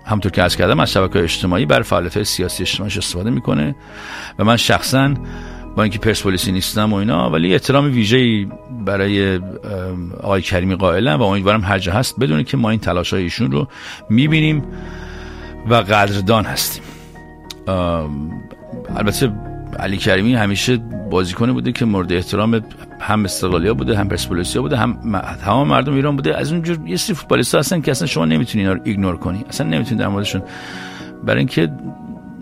همطور 0.06 0.32
که 0.32 0.44
از 0.44 0.56
کردم 0.56 0.80
از 0.80 0.92
شبکه 0.92 1.24
اجتماعی 1.24 1.66
برای 1.66 1.84
فعالیت 1.84 2.24
سیاسی 2.24 2.64
اجتماعی 2.64 2.98
استفاده 2.98 3.30
می‌کنه 3.30 3.76
و 4.40 4.44
من 4.44 4.58
شخصا 4.58 5.14
با 5.76 5.84
اینکه 5.84 6.00
پرسپولیسی 6.00 6.52
نیستم 6.52 6.94
و 6.94 6.96
اینا 6.96 7.30
ولی 7.30 7.54
احترام 7.54 7.86
ویژه‌ای 7.86 8.48
برای 8.86 9.40
آقای 10.24 10.42
کریمی 10.42 10.76
قائلم 10.76 11.20
و 11.20 11.24
امیدوارم 11.24 11.64
هر 11.64 11.80
جا 11.80 11.94
هست 11.94 12.20
بدونه 12.20 12.44
که 12.44 12.58
ما 12.58 12.70
این 12.70 12.80
تلاش 12.80 13.14
های 13.14 13.24
ایشون 13.24 13.52
رو 13.52 13.68
می‌بینیم 14.10 14.64
و 15.70 15.76
قدردان 15.76 16.46
هستیم. 16.46 16.84
البته 18.96 19.32
علی 19.80 19.98
کریمی 19.98 20.36
همیشه 20.36 20.78
بازیکن 21.12 21.54
بوده 21.54 21.72
که 21.72 21.86
مورد 21.86 22.14
احترام 22.14 22.62
هم 23.00 23.26
استقلالیا 23.26 23.74
بوده 23.74 23.98
هم 23.98 24.10
پرسپولیسیا 24.10 24.62
بوده 24.62 24.78
هم 24.78 25.22
تمام 25.46 25.68
مردم 25.68 25.94
ایران 25.94 26.16
بوده. 26.16 26.38
از 26.38 26.52
اونجور 26.52 26.78
یه 26.88 26.98
سری 26.98 27.16
فوتبالیستا 27.16 27.60
هستن 27.60 27.82
که 27.82 27.92
اصلا 27.92 28.08
شما 28.08 28.26
نمی‌تونی 28.26 28.64
اینا 28.64 28.74
رو 28.74 28.82
ایگنور 28.84 29.18
کنی. 29.18 29.46
اصلا 29.50 29.68
نمی‌تونی 29.68 30.02
در 30.02 30.08
موردشون. 30.08 30.42
برای 31.24 31.40
اینکه 31.40 31.72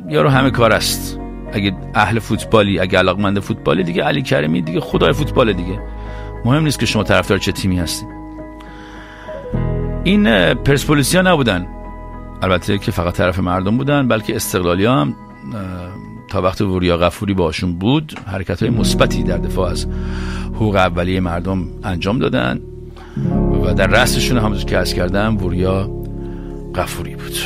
یارو 0.09 0.29
همه 0.29 0.51
کار 0.51 0.73
است. 0.73 1.19
اگه 1.53 1.75
اهل 1.95 2.19
فوتبالی 2.19 2.79
اگه 2.79 2.97
علاقمند 2.97 3.39
فوتبالی 3.39 3.83
دیگه 3.83 4.03
علی 4.03 4.21
کریمی 4.21 4.61
دیگه 4.61 4.79
خدای 4.79 5.13
فوتبال 5.13 5.53
دیگه. 5.53 5.79
مهم 6.45 6.63
نیست 6.63 6.79
که 6.79 6.85
شما 6.85 7.03
طرفدار 7.03 7.37
چه 7.37 7.51
تیمی 7.51 7.79
هستی 7.79 8.05
این 10.03 10.53
پرسپولیسیا 10.53 11.21
نبودن. 11.21 11.67
البته 12.43 12.77
که 12.77 12.91
فقط 12.91 13.13
طرف 13.13 13.39
مردم 13.39 13.77
بودن 13.77 14.07
بلکه 14.07 14.35
استقلالی 14.35 14.85
هم 14.85 15.15
تا 16.31 16.41
وقت 16.41 16.61
وریا 16.61 16.97
غفوری 16.97 17.33
باشون 17.33 17.75
بود 17.75 18.13
حرکت 18.27 18.63
های 18.63 18.69
مثبتی 18.69 19.23
در 19.23 19.37
دفاع 19.37 19.71
از 19.71 19.87
حقوق 20.55 20.75
اولیه 20.75 21.19
مردم 21.19 21.63
انجام 21.83 22.19
دادن 22.19 22.59
و 23.63 23.73
در 23.73 23.87
رستشون 23.87 24.37
همونطور 24.37 24.65
که 24.65 24.77
از 24.77 24.93
کردم 24.93 25.37
وریا 25.37 25.89
غفوری 26.75 27.15
بود. 27.15 27.37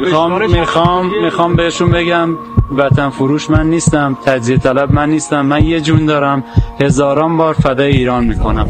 می‌خوام 0.00 0.50
می‌خوام 0.50 1.10
می‌خوام 1.22 1.56
بهشون 1.56 1.90
بگم 1.90 2.28
وطن 2.76 3.10
فروش 3.10 3.50
من 3.50 3.70
نیستم 3.70 4.16
تجزیه 4.24 4.58
طلب 4.58 4.92
من 4.92 5.10
نیستم 5.10 5.46
من 5.46 5.64
یه 5.64 5.80
جون 5.80 6.06
دارم 6.06 6.44
هزاران 6.80 7.36
بار 7.36 7.54
فدای 7.54 7.92
ایران 7.92 8.24
می‌کنم. 8.24 8.66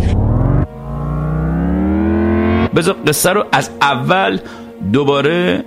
بذار 2.76 2.96
قصه 3.06 3.30
رو 3.30 3.44
از 3.52 3.70
اول 3.80 4.38
دوباره 4.92 5.64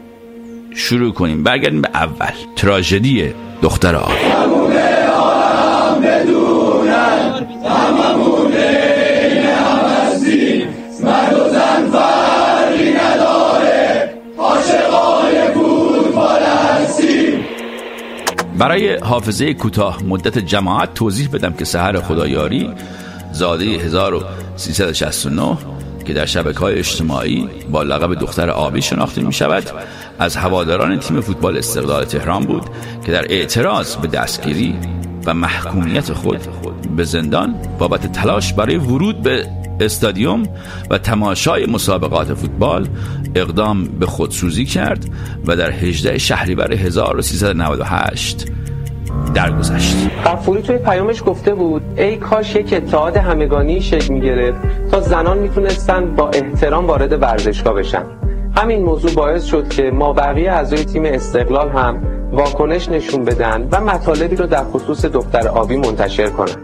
شروع 0.75 1.13
کنیم. 1.13 1.43
برگردیم 1.43 1.81
به 1.81 1.89
اول. 1.93 2.33
تراژدی 2.55 3.33
دختر 3.61 3.95
آقا 3.95 4.13
برای 18.57 18.97
حافظه 18.97 19.53
کوتاه 19.53 20.03
مدت 20.03 20.37
جماعت 20.37 20.93
توضیح 20.93 21.29
بدم 21.33 21.53
که 21.53 21.65
سهر 21.65 22.01
خدایاری 22.01 22.69
زاده 23.31 23.65
1369 23.65 25.57
که 26.09 26.15
در 26.15 26.25
شبکه 26.25 26.59
های 26.59 26.79
اجتماعی 26.79 27.49
با 27.71 27.83
لقب 27.83 28.19
دختر 28.19 28.49
آبی 28.49 28.81
شناخته 28.81 29.21
می 29.21 29.33
شود 29.33 29.63
از 30.19 30.35
هواداران 30.35 30.99
تیم 30.99 31.21
فوتبال 31.21 31.57
استقلال 31.57 32.05
تهران 32.05 32.43
بود 32.43 32.63
که 33.05 33.11
در 33.11 33.25
اعتراض 33.29 33.95
به 33.95 34.07
دستگیری 34.07 34.75
و 35.25 35.33
محکومیت 35.33 36.13
خود 36.13 36.39
به 36.95 37.03
زندان 37.03 37.55
بابت 37.79 38.11
تلاش 38.11 38.53
برای 38.53 38.75
ورود 38.75 39.21
به 39.21 39.45
استادیوم 39.79 40.43
و 40.89 40.97
تماشای 40.97 41.65
مسابقات 41.65 42.33
فوتبال 42.33 42.87
اقدام 43.35 43.83
به 43.83 44.05
خودسوزی 44.05 44.65
کرد 44.65 45.05
و 45.45 45.55
در 45.55 45.71
18 45.71 46.17
شهریور 46.17 46.73
1398 46.73 48.45
درگذشت. 49.33 49.95
غفوری 50.25 50.61
توی 50.61 50.77
پیامش 50.77 51.23
گفته 51.25 51.53
بود 51.53 51.81
ای 51.97 52.17
کاش 52.17 52.55
یک 52.55 52.73
اتحاد 52.73 53.17
همگانی 53.17 53.81
شکل 53.81 54.13
می‌گرفت 54.13 54.57
تا 54.91 54.99
زنان 54.99 55.37
می‌تونستن 55.37 56.15
با 56.15 56.29
احترام 56.29 56.87
وارد 56.87 57.21
ورزشگاه 57.21 57.73
بشن. 57.73 58.03
همین 58.57 58.83
موضوع 58.83 59.11
باعث 59.11 59.45
شد 59.45 59.69
که 59.69 59.91
ما 59.91 60.13
بقیه 60.13 60.51
اعضای 60.51 60.85
تیم 60.85 61.05
استقلال 61.05 61.69
هم 61.69 61.97
واکنش 62.31 62.89
نشون 62.89 63.25
بدن 63.25 63.67
و 63.71 63.81
مطالبی 63.81 64.35
رو 64.35 64.45
در 64.45 64.63
خصوص 64.63 65.05
دختر 65.05 65.47
آبی 65.47 65.77
منتشر 65.77 66.29
کنن. 66.29 66.55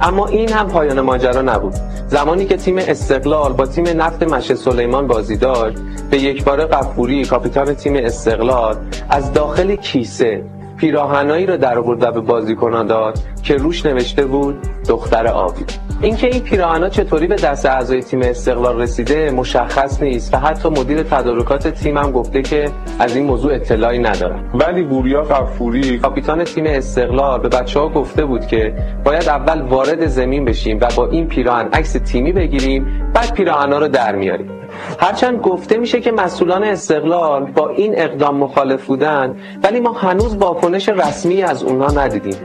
اما 0.00 0.26
این 0.26 0.52
هم 0.52 0.68
پایان 0.68 1.00
ماجرا 1.00 1.42
نبود. 1.42 1.74
زمانی 2.06 2.44
که 2.44 2.56
تیم 2.56 2.78
استقلال 2.78 3.52
با 3.52 3.66
تیم 3.66 4.02
نفت 4.02 4.22
مشه 4.22 4.54
سلیمان 4.54 5.06
بازی 5.06 5.36
داشت 5.36 5.78
به 6.10 6.18
یک 6.18 6.44
بار 6.44 6.66
قفوری 6.66 7.24
کاپیتان 7.24 7.74
تیم 7.74 7.96
استقلال 7.96 8.76
از 9.10 9.32
داخل 9.32 9.76
کیسه 9.76 10.42
پیراهنایی 10.84 11.46
رو 11.46 11.56
در 11.56 11.78
آورد 11.78 12.02
و 12.02 12.10
به 12.10 12.20
بازیکنان 12.20 12.86
داد 12.86 13.18
که 13.42 13.56
روش 13.56 13.86
نوشته 13.86 14.26
بود 14.26 14.56
دختر 14.88 15.26
آبی. 15.26 15.64
اینکه 16.00 16.26
این 16.26 16.42
پیراهنا 16.42 16.88
چطوری 16.88 17.26
به 17.26 17.34
دست 17.34 17.66
اعضای 17.66 18.02
تیم 18.02 18.22
استقلال 18.22 18.80
رسیده 18.80 19.30
مشخص 19.30 20.02
نیست 20.02 20.34
و 20.34 20.36
حتی 20.36 20.68
مدیر 20.68 21.02
تدارکات 21.02 21.68
تیم 21.68 21.98
هم 21.98 22.12
گفته 22.12 22.42
که 22.42 22.64
از 22.98 23.16
این 23.16 23.26
موضوع 23.26 23.54
اطلاعی 23.54 23.98
ندارم 23.98 24.50
ولی 24.54 24.82
بوریا 24.82 25.22
قفوری 25.22 25.98
کاپیتان 25.98 26.44
تیم 26.44 26.64
استقلال 26.66 27.40
به 27.40 27.48
بچه 27.48 27.80
ها 27.80 27.88
گفته 27.88 28.24
بود 28.24 28.46
که 28.46 28.74
باید 29.04 29.28
اول 29.28 29.62
وارد 29.62 30.06
زمین 30.06 30.44
بشیم 30.44 30.78
و 30.80 30.88
با 30.96 31.06
این 31.06 31.28
پیراهن 31.28 31.68
عکس 31.72 31.92
تیمی 31.92 32.32
بگیریم 32.32 33.10
بعد 33.14 33.34
پیراهنا 33.34 33.78
رو 33.78 33.88
در 33.88 34.16
میاریم. 34.16 34.63
هرچند 35.00 35.40
گفته 35.40 35.76
میشه 35.76 36.00
که 36.00 36.12
مسئولان 36.12 36.64
استقلال 36.64 37.44
با 37.44 37.68
این 37.68 37.92
اقدام 37.96 38.36
مخالف 38.36 38.86
بودن 38.86 39.36
ولی 39.62 39.80
ما 39.80 39.92
هنوز 39.92 40.36
واکنش 40.36 40.88
رسمی 40.88 41.42
از 41.42 41.62
اونها 41.62 42.00
ندیدیم 42.02 42.36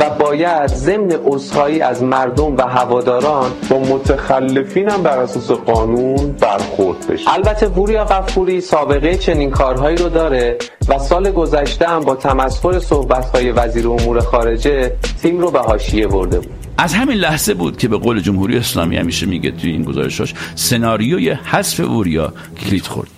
و 0.00 0.10
باید 0.10 0.66
ضمن 0.66 1.12
عذرخواهی 1.26 1.80
از 1.80 2.02
مردم 2.02 2.56
و 2.56 2.62
هواداران 2.62 3.50
با 3.70 3.78
متخلفین 3.78 4.88
هم 4.88 5.02
بر 5.02 5.18
اساس 5.18 5.50
قانون 5.50 6.32
برخورد 6.40 7.06
بشه. 7.10 7.34
البته 7.34 7.66
وریا 7.68 8.04
غفوری 8.04 8.60
سابقه 8.60 9.16
چنین 9.16 9.50
کارهایی 9.50 9.96
رو 9.96 10.08
داره 10.08 10.58
و 10.88 10.98
سال 10.98 11.30
گذشته 11.30 11.88
هم 11.88 12.00
با 12.00 12.14
تمسخر 12.14 12.78
صحبت‌های 12.78 13.50
وزیر 13.50 13.88
امور 13.88 14.20
خارجه 14.20 14.92
تیم 15.22 15.40
رو 15.40 15.50
به 15.50 15.58
حاشیه 15.58 16.06
برده 16.06 16.40
بود. 16.40 16.63
از 16.78 16.94
همین 16.94 17.16
لحظه 17.16 17.54
بود 17.54 17.78
که 17.78 17.88
به 17.88 17.96
قول 17.96 18.20
جمهوری 18.20 18.56
اسلامی 18.56 18.96
همیشه 18.96 19.26
میگه 19.26 19.50
توی 19.50 19.70
این 19.70 19.82
گزارشاش 19.82 20.34
سناریوی 20.54 21.30
حذف 21.30 21.80
وریا 21.80 22.32
کلید 22.60 22.86
خورد. 22.86 23.10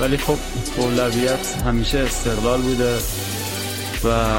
ولی 0.00 0.16
خب 0.16 0.36
اولویت 0.76 1.62
همیشه 1.66 1.98
استقلال 1.98 2.60
بوده 2.60 2.98
و 4.04 4.38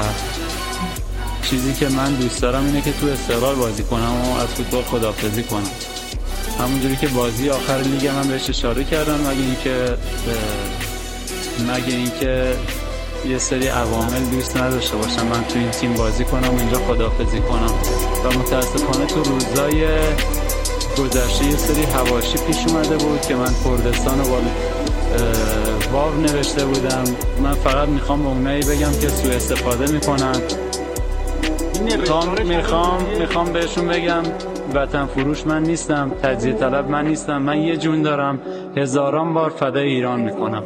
چیزی 1.50 1.72
که 1.72 1.88
من 1.88 2.12
دوست 2.12 2.42
دارم 2.42 2.64
اینه 2.66 2.80
که 2.80 2.92
تو 2.92 3.06
استقلال 3.06 3.54
بازی 3.54 3.82
کنم 3.82 4.12
و 4.20 4.40
از 4.40 4.48
فوتبال 4.48 4.82
خدافزی 4.82 5.42
کنم. 5.42 5.70
همونجوری 6.58 6.96
که 6.96 7.08
بازی 7.08 7.50
آخر 7.50 7.78
لیگ 7.78 8.06
من 8.06 8.28
بهش 8.28 8.48
اشاره 8.48 8.84
کردم 8.84 9.14
مگه 9.14 9.30
اینکه 9.30 9.96
مگه 11.72 11.96
اینکه 11.96 12.56
یه 13.28 13.38
سری 13.38 13.66
عوامل 13.66 14.24
دوست 14.30 14.56
نداشته 14.56 14.96
باشم. 14.96 15.26
من 15.26 15.44
تو 15.44 15.58
این 15.58 15.70
تیم 15.70 15.94
بازی 15.94 16.24
کنم 16.24 16.54
و 16.54 16.58
اینجا 16.58 16.78
خدافزی 16.78 17.40
کنم. 17.40 17.74
و 18.24 18.38
متاسفانه 18.38 19.06
تو 19.06 19.22
روزای 19.22 19.86
گذشته 20.98 21.44
یه 21.44 21.56
سری 21.56 21.82
هواشی 21.82 22.38
پیش 22.38 22.56
اومده 22.66 22.96
بود 22.96 23.20
که 23.20 23.34
من 23.34 23.54
کردستان 23.64 24.20
و 24.20 24.24
واو 25.92 26.14
نوشته 26.14 26.64
بودم. 26.64 27.04
من 27.42 27.54
فقط 27.54 27.88
می‌خوام 27.88 28.22
به 28.22 28.28
اونایی 28.28 28.62
بگم 28.62 28.92
که 29.00 29.08
سوء 29.08 29.32
استفاده 29.32 29.92
می‌کنن. 29.92 30.40
می‌خوام 31.80 33.02
می‌خوام 33.18 33.52
بهشون 33.52 33.88
بگم 33.88 34.22
وطن 34.74 35.06
فروش 35.06 35.46
من 35.46 35.62
نیستم 35.62 36.10
تجزیه 36.22 36.52
طلب 36.52 36.90
من 36.90 37.06
نیستم 37.06 37.42
من 37.42 37.58
یه 37.58 37.76
جون 37.76 38.02
دارم. 38.02 38.40
هزاران 38.76 39.34
بار 39.34 39.50
فدای 39.50 39.88
ایران 39.88 40.20
می‌کنم. 40.20 40.62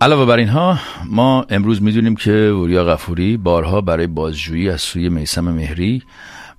علاوه 0.00 0.24
بر 0.26 0.36
اینها 0.36 0.78
ما 1.10 1.46
امروز 1.50 1.82
می‌دونیم 1.82 2.16
که 2.16 2.32
وریا 2.32 2.84
غفوری 2.84 3.36
بارها 3.36 3.80
برای 3.80 4.06
بازجویی 4.06 4.70
از 4.70 4.80
سوی 4.80 5.08
میسم 5.08 5.44
مهری 5.44 6.02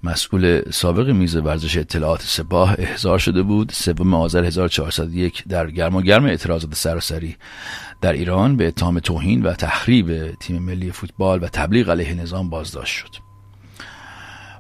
مسئول 0.04 0.62
سابق 0.72 1.10
میز 1.10 1.36
ورزش 1.36 1.78
اطلاعات 1.78 2.22
سپاه 2.22 2.76
احضار 2.78 3.20
شده 3.20 3.44
بود. 3.44 3.72
سوم 3.72 4.14
آذر 4.14 4.44
1401 4.44 5.44
در 5.50 5.72
گرم 5.72 5.96
و 5.96 6.02
گرم 6.02 6.26
اعتراضات 6.26 6.76
سراسری 6.76 7.36
در 8.02 8.14
ایران 8.14 8.56
به 8.56 8.68
اتهام 8.68 9.00
توهین 9.00 9.44
و 9.44 9.54
تخریب 9.54 10.32
تیم 10.32 10.62
ملی 10.62 10.92
فوتبال 10.92 11.44
و 11.44 11.48
تبلیغ 11.48 11.90
علیه 11.90 12.14
نظام 12.14 12.50
بازداشت 12.50 12.98
شد. 12.98 13.16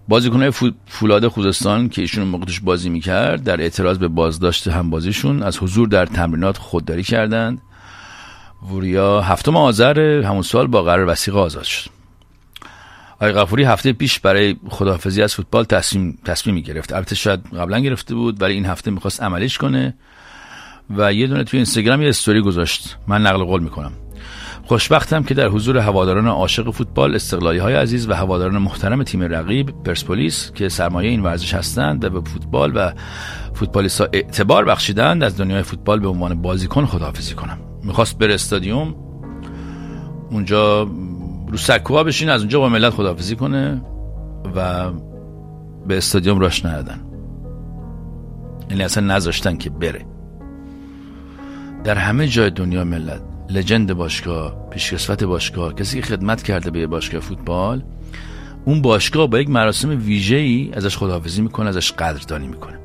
بازیکنهای 0.07 0.51
فولاد 0.87 1.27
خوزستان 1.27 1.89
که 1.89 2.01
ایشون 2.01 2.27
موقعش 2.27 2.59
بازی 2.59 2.89
می‌کرد 2.89 3.43
در 3.43 3.61
اعتراض 3.61 3.97
به 3.97 4.07
بازداشت 4.07 4.67
همبازیشون 4.67 5.43
از 5.43 5.57
حضور 5.57 5.87
در 5.87 6.05
تمرینات 6.05 6.57
خودداری 6.57 7.03
کردند. 7.03 7.61
وریا 8.71 9.21
هفتم 9.21 9.57
آذر 9.57 9.99
همون 9.99 10.41
سال 10.41 10.67
با 10.67 10.83
قرار 10.83 11.07
وسیقه 11.07 11.39
آزاد 11.39 11.63
شد. 11.63 12.00
آقای 13.21 13.33
غفوری 13.33 13.63
هفته 13.63 13.93
پیش 13.93 14.19
برای 14.19 14.55
خداحافظی 14.69 15.21
از 15.21 15.35
فوتبال 15.35 15.63
تصمیم 15.63 16.19
تصمیمی 16.25 16.61
گرفت 16.61 16.93
البته 16.93 17.15
شاید 17.15 17.39
قبلا 17.57 17.79
گرفته 17.79 18.15
بود 18.15 18.41
ولی 18.41 18.53
این 18.53 18.65
هفته 18.65 18.91
می‌خواست 18.91 19.23
عملیش 19.23 19.57
کنه 19.57 19.93
و 20.97 21.13
یه 21.13 21.27
دونه 21.27 21.43
توی 21.43 21.57
اینستاگرام 21.57 22.01
یه 22.01 22.09
استوری 22.09 22.41
گذاشت. 22.41 22.97
من 23.07 23.21
نقل 23.21 23.43
قول 23.43 23.63
می‌کنم. 23.63 23.91
خوشبختم 24.65 25.23
که 25.23 25.33
در 25.33 25.47
حضور 25.47 25.77
هواداران 25.77 26.27
عاشق 26.27 26.71
فوتبال 26.71 27.15
استقلالی 27.15 27.59
های 27.59 27.73
عزیز 27.73 28.09
و 28.09 28.13
هواداران 28.13 28.57
محترم 28.57 29.03
تیم 29.03 29.23
رقیب 29.23 29.83
پرسپولیس 29.83 30.51
که 30.55 30.69
سرمایه 30.69 31.09
این 31.09 31.23
ورزش 31.23 31.53
هستند 31.53 32.03
و 32.03 32.09
به 32.09 32.29
فوتبال 32.29 32.71
و 32.75 32.91
فوتبالیستا 33.53 34.07
اعتبار 34.13 34.65
بخشیدند 34.65 35.23
از 35.23 35.37
دنیای 35.37 35.63
فوتبال 35.63 35.99
به 35.99 36.07
عنوان 36.07 36.41
بازیکن 36.41 36.85
خداحافظی 36.85 37.33
کنم. 37.33 37.57
می‌خواست 37.83 38.17
بر 38.17 38.31
استادیوم. 38.31 38.95
اونجا 40.29 40.87
رو 41.51 41.57
سکوها 41.57 42.03
بشین 42.03 42.29
از 42.29 42.41
اونجا 42.41 42.59
با 42.59 42.69
ملت 42.69 42.93
خداحافظی 42.93 43.35
کنه 43.35 43.81
و 44.55 44.91
به 45.87 45.97
استادیوم 45.97 46.39
راش 46.39 46.65
ندادن. 46.65 47.01
یعنی 48.69 48.83
اصلا 48.83 49.07
نذاشتن 49.07 49.57
که 49.57 49.69
بره. 49.69 50.05
در 51.83 51.95
همه 51.95 52.27
جای 52.27 52.49
دنیا 52.49 52.83
ملت 52.83 53.21
لجند 53.49 53.93
باشگاه 53.93 54.69
پیشکسوت 54.69 55.23
باشگاه 55.23 55.73
کسی 55.75 56.01
که 56.01 56.07
خدمت 56.07 56.43
کرده 56.43 56.71
به 56.71 56.87
باشگاه 56.87 57.21
فوتبال 57.21 57.83
اون 58.65 58.81
باشگاه 58.81 59.27
با 59.27 59.39
یک 59.39 59.49
مراسم 59.49 59.89
ویژه 59.89 60.35
ای 60.35 60.71
ازش 60.73 60.97
خداحافظی 60.97 61.41
می‌کنه 61.41 61.69
ازش 61.69 61.91
قدردانی 61.91 62.47
می‌کنه. 62.47 62.79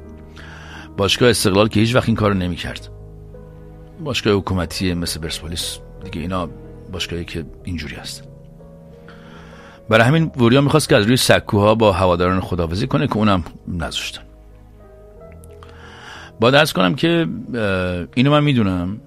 باشگاه 0.96 1.30
استقلال 1.30 1.68
که 1.68 1.80
هیچ 1.80 1.94
وقت 1.94 2.08
این 2.08 2.16
کارو 2.16 2.34
نمی‌کرد. 2.34 2.88
باشگاه 4.04 4.34
حکومتی 4.34 4.94
مثل 4.94 5.20
پرسپولیس 5.20 5.78
دیگه 6.04 6.20
اینا 6.20 6.48
باشگاهی 6.92 7.24
که 7.24 7.44
اینجوری 7.64 7.94
هست. 7.94 8.35
برای 9.88 10.04
همین 10.06 10.30
وریا 10.36 10.60
می‌خواست 10.60 10.88
که 10.88 10.96
از 10.96 11.04
روی 11.04 11.16
سکوها 11.16 11.74
با 11.74 11.92
هواداران 11.92 12.40
خداحافظی 12.40 12.86
کنه 12.86 13.06
که 13.06 13.16
اونم 13.16 13.44
نذاشتن. 13.68 14.22
با 16.40 16.50
درس 16.50 16.72
کنم 16.72 16.94
که 16.94 17.26
اینو 18.14 18.30
من 18.30 18.44
می‌دونم. 18.44 19.00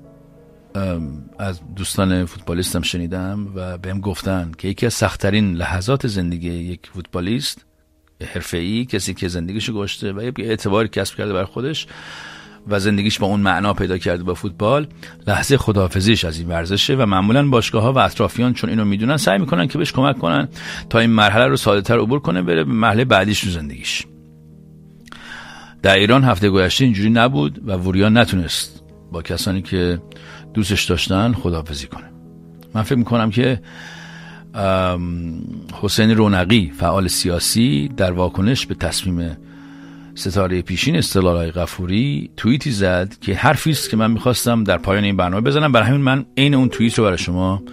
از 1.39 1.59
دوستان 1.75 2.25
فوتبالیستم 2.25 2.81
شنیدم 2.81 3.47
و 3.55 3.77
بهم 3.77 3.99
گفتن 3.99 4.51
که 4.57 4.67
یکی 4.67 4.85
از 4.85 4.93
سختترین 4.93 5.53
لحظات 5.53 6.07
زندگی 6.07 6.49
یک 6.49 6.89
فوتبالیست 6.93 7.65
حرفه‌ای 8.33 8.85
کسی 8.85 9.13
که 9.13 9.27
زندگیشو 9.27 9.73
گشته 9.73 10.13
و 10.13 10.23
یه 10.23 10.33
اعتباری 10.37 10.87
کسب 10.87 11.15
کرده 11.15 11.33
بر 11.33 11.43
خودش 11.43 11.87
و 12.69 12.79
زندگیش 12.79 13.19
با 13.19 13.27
اون 13.27 13.39
معنا 13.39 13.73
پیدا 13.73 13.97
کرده 13.97 14.23
با 14.23 14.34
فوتبال 14.34 14.88
لحظه 15.27 15.58
خداحافظیش 15.58 16.25
از 16.25 16.39
این 16.39 16.47
ورزشه 16.47 16.95
و 16.95 17.05
معمولا 17.05 17.49
باشگاه 17.49 17.84
ها 17.84 17.93
و 17.93 17.97
اطرافیان 17.97 18.53
چون 18.53 18.69
اینو 18.69 18.86
می‌دونن 18.86 19.17
سعی 19.17 19.38
می‌کنن 19.38 19.67
که 19.67 19.77
بهش 19.77 19.91
کمک 19.91 20.17
کنن 20.19 20.47
تا 20.89 20.99
این 20.99 21.10
مرحله 21.10 21.47
رو 21.47 21.58
ساده 21.58 21.82
تر 21.82 21.99
عبور 21.99 22.19
کنه 22.19 22.41
بره 22.41 22.63
به 22.63 22.73
مرحله 22.73 23.05
بعدیش 23.05 23.43
رو 23.43 23.51
زندگیش. 23.51 24.03
در 25.82 25.95
ایران 25.95 26.23
هفته 26.23 26.49
گذشته 26.49 26.86
اینجوری 26.86 27.10
نبود 27.10 27.62
و 27.65 27.73
وریا 27.73 28.10
نتونست 28.10 28.84
با 29.12 29.21
کسانی 29.21 29.62
که 29.62 30.01
دوستش 30.53 30.84
داشتن 30.84 31.34
خداحافظی 31.34 31.88
کنه. 31.88 32.05
من 32.73 32.82
فکر 32.82 32.97
می‌کنم 32.97 33.29
که 33.29 33.62
حسین 35.82 36.15
رونقی 36.15 36.71
فعال 36.77 37.08
سیاسی 37.08 37.89
در 37.97 38.12
واکنش 38.12 38.65
به 38.65 38.75
تصمیم 38.75 39.38
ستاره 40.19 40.62
پیشین 40.62 40.95
استقلال 40.95 41.36
های 41.36 41.51
غفوری 41.51 42.32
توییتی 42.38 42.71
زد 42.71 43.15
که 43.21 43.36
حرفی 43.36 43.71
است 43.71 43.89
که 43.89 43.97
من 43.97 44.12
می‌خواستم 44.12 44.63
در 44.63 44.77
پایان 44.77 45.03
این 45.03 45.17
برنامه 45.17 45.41
بزنم. 45.41 45.71
برای 45.71 45.88
همین 45.88 46.01
من 46.01 46.25
عین 46.38 46.53
اون 46.53 46.69
توییت 46.69 46.97
رو 46.97 47.03
برای 47.03 47.17
شما 47.17 47.63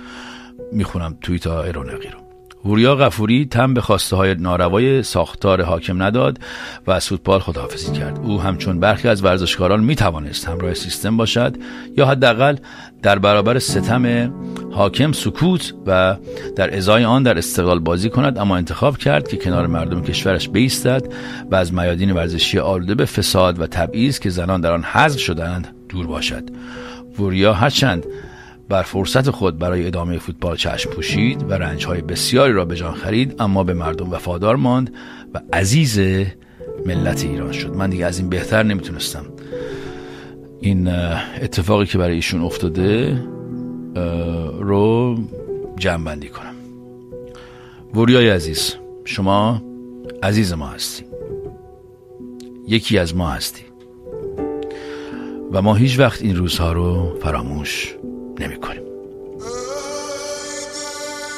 می‌خونم. 0.72 1.18
توییت 1.20 1.46
های 1.46 1.72
رونقی 1.72 2.08
رو. 2.08 2.25
وریا 2.66 2.96
غفوری 2.96 3.44
تم 3.44 3.74
به 3.74 3.80
خواسته 3.80 4.16
های 4.16 4.34
ناروای 4.34 5.02
ساختار 5.02 5.62
حاکم 5.62 6.02
نداد 6.02 6.38
و 6.86 6.90
از 6.90 7.06
فوتبال 7.06 7.40
خداحافظی 7.40 7.92
کرد. 7.92 8.18
او 8.18 8.40
همچون 8.40 8.80
برخی 8.80 9.08
از 9.08 9.24
ورزشکاران 9.24 9.80
می 9.80 9.96
توانست 9.96 10.48
همراه 10.48 10.74
سیستم 10.74 11.16
باشد 11.16 11.56
یا 11.96 12.06
حداقل 12.06 12.56
در 13.02 13.18
برابر 13.18 13.58
ستم 13.58 14.32
حاکم 14.72 15.12
سکوت 15.12 15.74
و 15.86 16.16
در 16.56 16.76
ازای 16.76 17.04
آن 17.04 17.22
در 17.22 17.38
استقلال 17.38 17.78
بازی 17.78 18.10
کند 18.10 18.38
اما 18.38 18.56
انتخاب 18.56 18.98
کرد 18.98 19.28
که 19.28 19.36
کنار 19.36 19.66
مردم 19.66 20.02
کشورش 20.02 20.48
بیستد 20.48 21.12
و 21.50 21.54
از 21.54 21.74
میادین 21.74 22.12
ورزشی 22.12 22.58
آلوده 22.58 22.94
به 22.94 23.04
فساد 23.04 23.60
و 23.60 23.66
تبعیض 23.66 24.18
که 24.18 24.30
زنان 24.30 24.60
در 24.60 24.72
آن 24.72 24.82
حذف 24.82 25.20
شدند 25.20 25.68
دور 25.88 26.06
باشد. 26.06 26.44
وریا 27.18 27.54
هرچند 27.54 28.06
بر 28.68 28.82
فرصت 28.82 29.30
خود 29.30 29.58
برای 29.58 29.86
ادامه 29.86 30.18
فوتبال 30.18 30.56
چشم 30.56 30.90
پوشید 30.90 31.50
و 31.50 31.52
رنجهای 31.52 32.00
بسیاری 32.00 32.52
را 32.52 32.64
به 32.64 32.76
جان 32.76 32.94
خرید 32.94 33.34
اما 33.38 33.64
به 33.64 33.74
مردم 33.74 34.10
وفادار 34.10 34.56
ماند 34.56 34.94
و 35.34 35.40
عزیز 35.52 35.98
ملت 36.86 37.24
ایران 37.24 37.52
شد. 37.52 37.76
من 37.76 37.90
دیگه 37.90 38.06
از 38.06 38.18
این 38.18 38.28
بهتر 38.28 38.62
نمی‌تونستم. 38.62 39.24
این 40.60 40.88
اتفاقی 41.42 41.86
که 41.86 41.98
برای 41.98 42.14
ایشون 42.14 42.40
افتاده 42.40 43.22
رو 44.60 45.18
جمع 45.78 46.16
کنم. 46.16 46.54
وریای 47.94 48.28
عزیز 48.28 48.74
شما 49.04 49.62
عزیز 50.22 50.52
ما 50.52 50.66
هستی. 50.66 51.04
یکی 52.68 52.98
از 52.98 53.16
ما 53.16 53.28
هستی. 53.28 53.62
و 55.52 55.62
ما 55.62 55.74
هیچ 55.74 55.98
وقت 55.98 56.22
این 56.22 56.36
روزها 56.36 56.72
رو 56.72 57.18
فراموش 57.22 57.94
نمی 58.40 58.56
کنیم 58.56 58.82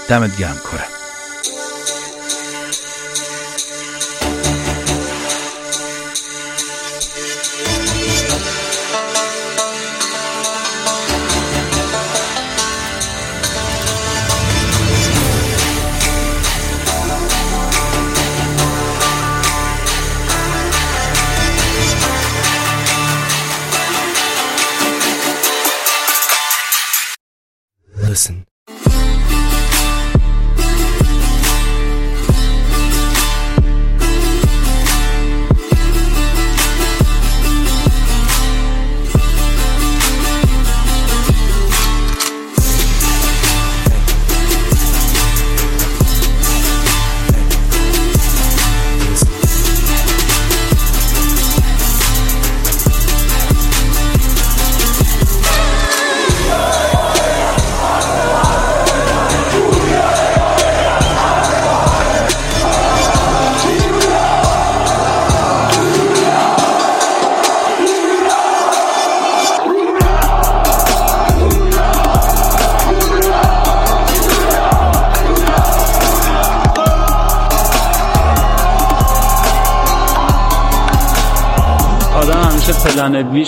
دمت 0.08 0.38
گرم 0.38 0.60
کره. 0.64 0.97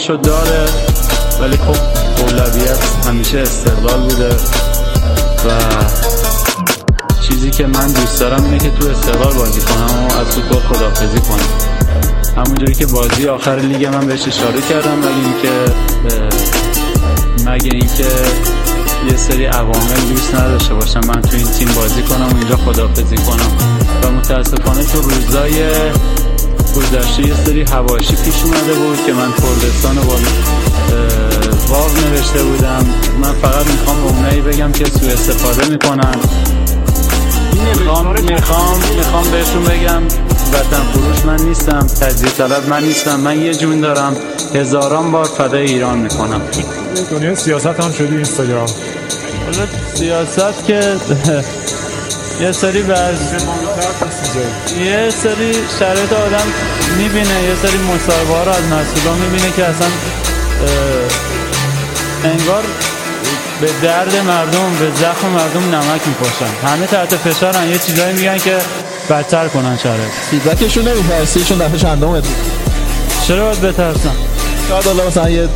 بیشو 0.01 0.17
داره. 0.17 0.65
ولی 1.41 1.57
خب 1.57 1.77
اولویت 2.23 2.79
همیشه 3.07 3.39
استقلال 3.39 4.01
بوده. 4.01 4.29
و 5.47 5.51
چیزی 7.21 7.51
که 7.51 7.67
من 7.67 7.87
دوست 7.87 8.21
دارم 8.21 8.45
اینه 8.45 8.59
که 8.59 8.71
تو 8.71 8.89
استقلال 8.89 9.33
بازی 9.33 9.61
کنم 9.61 10.07
و 10.07 10.21
از 10.21 10.27
فوتبال 10.27 10.61
خدافزی 10.61 11.21
کنم. 11.21 11.49
همونجوری 12.37 12.75
که 12.75 12.87
بازی 12.87 13.29
آخر 13.29 13.57
لیگ 13.57 13.87
من 13.87 14.07
بهش 14.07 14.29
اشاره 14.29 14.61
کردم 14.61 14.99
ولی 15.03 15.21
اینکه 15.25 15.73
مگه 17.51 17.71
اینکه 17.73 18.09
یه 19.11 19.17
سری 19.17 19.45
عوامل 19.45 20.01
دوست 20.09 20.35
نداشته 20.35 20.75
باشم 20.75 21.01
من 21.01 21.23
تو 21.23 21.37
این 21.37 21.47
تیم 21.47 21.69
بازی 21.77 22.03
کنم 22.03 22.29
و 22.29 22.37
اینجا 22.39 22.57
خدافزی 22.57 23.17
کنم. 23.17 23.51
و 24.03 24.11
متاسفانه 24.11 24.85
تو 24.85 25.01
روزای 25.01 25.63
گذشته 26.77 27.27
یه 27.29 27.35
سری 27.47 27.63
هواشی 27.63 28.15
پیش 28.25 28.35
اومده 28.45 28.73
بود 28.73 29.07
که 29.07 29.13
من 29.13 29.33
کردستان 29.33 29.97
رو 29.97 30.03
با 30.03 30.17
واو 31.69 31.89
نوشته 31.89 32.43
بودم. 32.43 32.87
من 33.23 33.33
فقط 33.33 33.67
می‌خوام 33.67 34.05
اونایی 34.05 34.41
بگم 34.41 34.73
که 34.73 34.85
سوء 34.85 35.13
استفاده 35.13 35.69
می‌کنن. 35.69 36.15
می‌خوام 37.79 38.07
می‌خوام 38.23 38.79
می‌خوام 38.97 39.31
بهشون 39.31 39.65
بگم 39.65 40.03
وطن 40.53 40.83
فروش 40.93 41.25
من 41.25 41.47
نیستم 41.47 41.87
تجزیه 41.87 42.31
طلب 42.31 42.69
من 42.69 42.85
نیستم. 42.85 43.21
من 43.21 43.43
یه 43.43 43.55
جون 43.55 43.81
دارم. 43.81 44.17
هزاران 44.55 45.13
بار 45.13 45.25
فدای 45.25 45.67
ایران 45.67 45.99
می‌کنم. 45.99 46.41
دنیا 47.11 47.35
سیاست 47.35 47.67
هم 47.67 47.93
شدی 47.93 48.17
اینستاگرام. 48.17 48.69
سیاست 49.95 50.65
که 50.67 50.81
یه 52.41 52.53
سری 52.53 52.83
بعض 52.83 53.19
یه 54.79 55.11
سری 55.23 55.53
شرایط 55.79 56.13
آدم 56.13 56.47
می‌بینه 56.99 57.43
یه 57.43 57.55
سری 57.63 57.79
مصاحبه 57.79 58.35
ها 58.35 58.43
رو 58.45 58.51
از 58.51 58.65
مسئولا 58.65 59.15
می‌بینه 59.15 59.53
که 59.57 59.65
اصلا 59.65 59.87
انگار 62.25 62.63
به 63.61 63.71
درد 63.83 64.17
مردم 64.17 64.77
به 64.81 64.91
زخم 65.01 65.29
مردم 65.29 65.75
نمک 65.75 66.01
میپاشن. 66.07 66.67
همه 66.67 66.87
تحت 66.87 67.17
فشارن. 67.17 67.69
یه 67.69 67.79
چیزایی 67.79 68.15
میگن 68.15 68.39
که 68.39 68.59
بدتر 69.11 69.49
کنن 69.49 69.79
شرایط. 69.83 70.11
فیدبکشون 70.31 70.89
نمیترسی 70.89 71.45
چون 71.45 71.59
دفعه 71.59 71.79
چندمه 71.79 72.23
چرا 73.29 73.45
باید 73.45 73.61
بترسم؟ 73.61 74.15
شاید 74.69 74.89
الله 74.89 75.07
مثلا 75.07 75.31
یه 75.31 75.49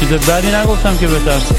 چیز 0.00 0.08
بدی 0.08 0.48
نگفتم 0.48 0.96
که 0.96 1.06
بترسم. 1.06 1.54